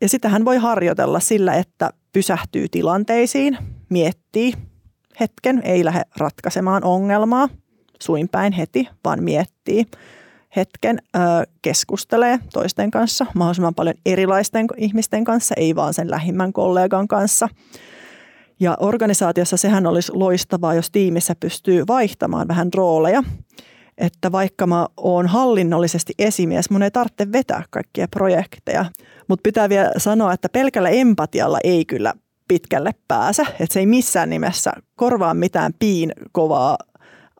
Ja 0.00 0.08
sitähän 0.08 0.44
voi 0.44 0.56
harjoitella 0.56 1.20
sillä, 1.20 1.54
että 1.54 1.90
pysähtyy 2.12 2.68
tilanteisiin, 2.68 3.58
miettii 3.88 4.52
hetken, 5.20 5.62
ei 5.64 5.84
lähde 5.84 6.02
ratkaisemaan 6.16 6.84
ongelmaa 6.84 7.48
suinpäin 8.02 8.52
heti, 8.52 8.88
vaan 9.04 9.22
miettii 9.22 9.86
hetken, 10.56 10.98
keskustelee 11.62 12.38
toisten 12.52 12.90
kanssa, 12.90 13.26
mahdollisimman 13.34 13.74
paljon 13.74 13.94
erilaisten 14.06 14.66
ihmisten 14.76 15.24
kanssa, 15.24 15.54
ei 15.58 15.76
vaan 15.76 15.94
sen 15.94 16.10
lähimmän 16.10 16.52
kollegan 16.52 17.08
kanssa. 17.08 17.48
Ja 18.60 18.76
organisaatiossa 18.80 19.56
sehän 19.56 19.86
olisi 19.86 20.12
loistavaa, 20.14 20.74
jos 20.74 20.90
tiimissä 20.90 21.34
pystyy 21.40 21.84
vaihtamaan 21.86 22.48
vähän 22.48 22.68
rooleja 22.74 23.22
että 23.98 24.32
vaikka 24.32 24.66
mä 24.66 24.86
oon 24.96 25.26
hallinnollisesti 25.26 26.12
esimies, 26.18 26.70
mun 26.70 26.82
ei 26.82 26.90
tarvitse 26.90 27.32
vetää 27.32 27.64
kaikkia 27.70 28.08
projekteja. 28.08 28.84
Mutta 29.28 29.42
pitää 29.42 29.68
vielä 29.68 29.90
sanoa, 29.96 30.32
että 30.32 30.48
pelkällä 30.48 30.88
empatialla 30.88 31.58
ei 31.64 31.84
kyllä 31.84 32.14
pitkälle 32.48 32.90
pääse. 33.08 33.42
Että 33.42 33.72
se 33.72 33.80
ei 33.80 33.86
missään 33.86 34.30
nimessä 34.30 34.72
korvaa 34.96 35.34
mitään 35.34 35.72
piin 35.78 36.12
kovaa 36.32 36.76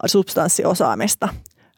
substanssiosaamista, 0.07 1.29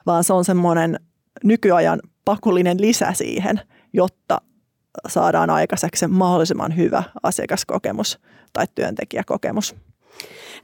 vaan 0.06 0.24
se 0.24 0.32
on 0.32 0.44
semmoinen 0.44 1.00
nykyajan 1.44 2.00
pakollinen 2.24 2.80
lisä 2.80 3.12
siihen, 3.12 3.60
jotta 3.92 4.40
saadaan 5.08 5.50
aikaiseksi 5.50 6.06
mahdollisimman 6.06 6.76
hyvä 6.76 7.02
asiakaskokemus 7.22 8.18
tai 8.52 8.66
työntekijäkokemus. 8.74 9.76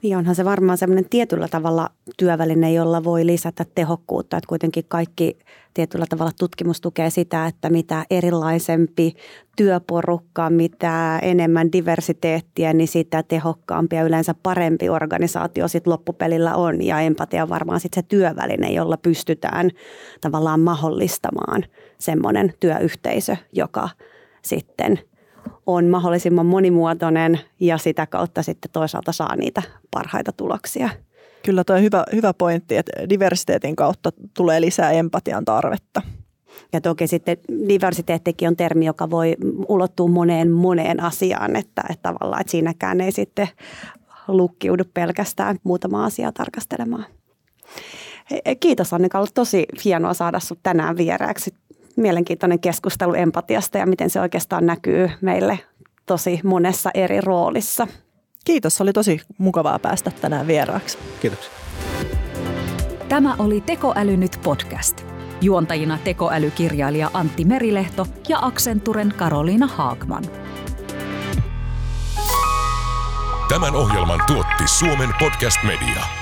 Niin 0.03 0.17
onhan 0.17 0.35
se 0.35 0.45
varmaan 0.45 0.79
semmoinen 0.79 1.09
tietyllä 1.11 1.49
tavalla 1.49 1.89
työväline, 2.17 2.73
jolla 2.73 3.05
voi 3.05 3.27
lisätä 3.27 3.65
tehokkuutta. 3.75 4.37
Että 4.37 4.49
kuitenkin 4.49 4.85
kaikki 4.89 5.39
tietyllä 5.75 6.05
tavalla 6.09 6.33
tutkimus 6.39 6.81
tukee 6.81 7.11
sitä, 7.11 7.47
että 7.47 7.71
mitä 7.71 8.07
erilaisempi 8.11 9.15
työporukka, 9.57 10.51
mitä 10.51 11.19
enemmän 11.19 11.73
diversiteettiä, 11.73 12.73
niin 12.73 12.89
sitä 12.89 13.23
tehokkaampi 13.23 13.97
ja 13.97 14.03
yleensä 14.03 14.35
parempi 14.43 14.89
organisaatio 14.89 15.69
sitten 15.69 15.93
loppupelillä 15.93 16.55
on. 16.55 16.83
Ja 16.83 17.01
empatia 17.01 17.43
on 17.43 17.49
varmaan 17.49 17.81
sitten 17.81 18.03
se 18.03 18.09
työväline, 18.09 18.73
jolla 18.73 18.97
pystytään 18.97 19.71
tavallaan 20.21 20.61
mahdollistamaan 20.61 21.65
semmoinen 21.99 22.55
työyhteisö, 22.61 23.37
joka 23.53 23.89
sitten– 24.43 24.99
on 25.67 25.87
mahdollisimman 25.87 26.47
monimuotoinen 26.47 27.41
ja 27.61 27.79
sitä 27.79 28.07
kautta 28.07 28.43
sitten 28.43 28.71
toisaalta 28.71 29.13
saa 29.13 29.37
niitä 29.37 29.63
parhaita 29.91 30.33
tuloksia. 30.33 30.89
Kyllä 31.45 31.65
tuo 31.65 31.77
hyvä, 31.77 32.05
hyvä 32.13 32.35
pointti, 32.35 32.77
että 32.77 33.09
diversiteetin 33.09 33.77
kautta 33.77 34.11
tulee 34.37 34.61
lisää 34.61 34.91
empatian 34.91 35.45
tarvetta. 35.45 36.03
Ja 36.73 36.81
toki 36.81 37.07
sitten 37.07 37.37
diversiteettikin 37.69 38.49
on 38.49 38.57
termi, 38.57 38.87
joka 38.87 39.11
voi 39.11 39.37
ulottua 39.69 40.09
moneen 40.09 40.51
moneen 40.51 41.03
asiaan, 41.03 41.57
että, 41.57 41.83
että 41.91 42.03
tavallaan 42.03 42.41
että 42.41 42.51
siinäkään 42.51 43.01
ei 43.01 43.13
sitten 43.13 43.49
lukkiudu 44.29 44.85
pelkästään 44.95 45.59
muutama 45.65 46.05
asia 46.05 46.33
tarkastelemaan. 46.33 47.07
Kiitos 48.61 48.93
Annika, 48.93 49.19
ollut 49.19 49.35
tosi 49.35 49.67
hienoa 49.85 50.15
saada 50.15 50.41
sinut 50.41 50.61
tänään 50.63 50.97
vieraaksi 50.97 51.55
mielenkiintoinen 51.97 52.61
keskustelu 52.61 53.15
empatiasta 53.15 53.79
ja 53.79 53.87
miten 53.87 54.11
se 54.11 54.21
oikeastaan 54.21 54.67
näkyy 54.67 55.11
meille 55.21 55.59
tosi 56.07 56.41
monessa 56.45 56.91
eri 56.95 57.21
roolissa. 57.21 57.87
Kiitos, 58.45 58.81
oli 58.81 58.93
tosi 58.93 59.21
mukavaa 59.39 59.79
päästä 59.79 60.11
tänään 60.11 60.47
vieraaksi. 60.47 60.99
Kiitoksia. 61.21 61.53
Tämä 63.09 63.35
oli 63.39 63.61
Tekoäly 63.61 64.17
nyt 64.17 64.39
podcast. 64.43 65.05
Juontajina 65.41 65.99
tekoälykirjailija 66.05 67.11
Antti 67.15 67.45
Merilehto 67.45 68.07
ja 68.29 68.39
Accenturen 68.43 69.15
Karoliina 69.17 69.67
Haagman. 69.67 70.25
Tämän 73.49 73.75
ohjelman 73.75 74.21
tuotti 74.27 74.69
Suomen 74.69 75.11
Podcast 75.19 75.59
Media. 75.65 76.22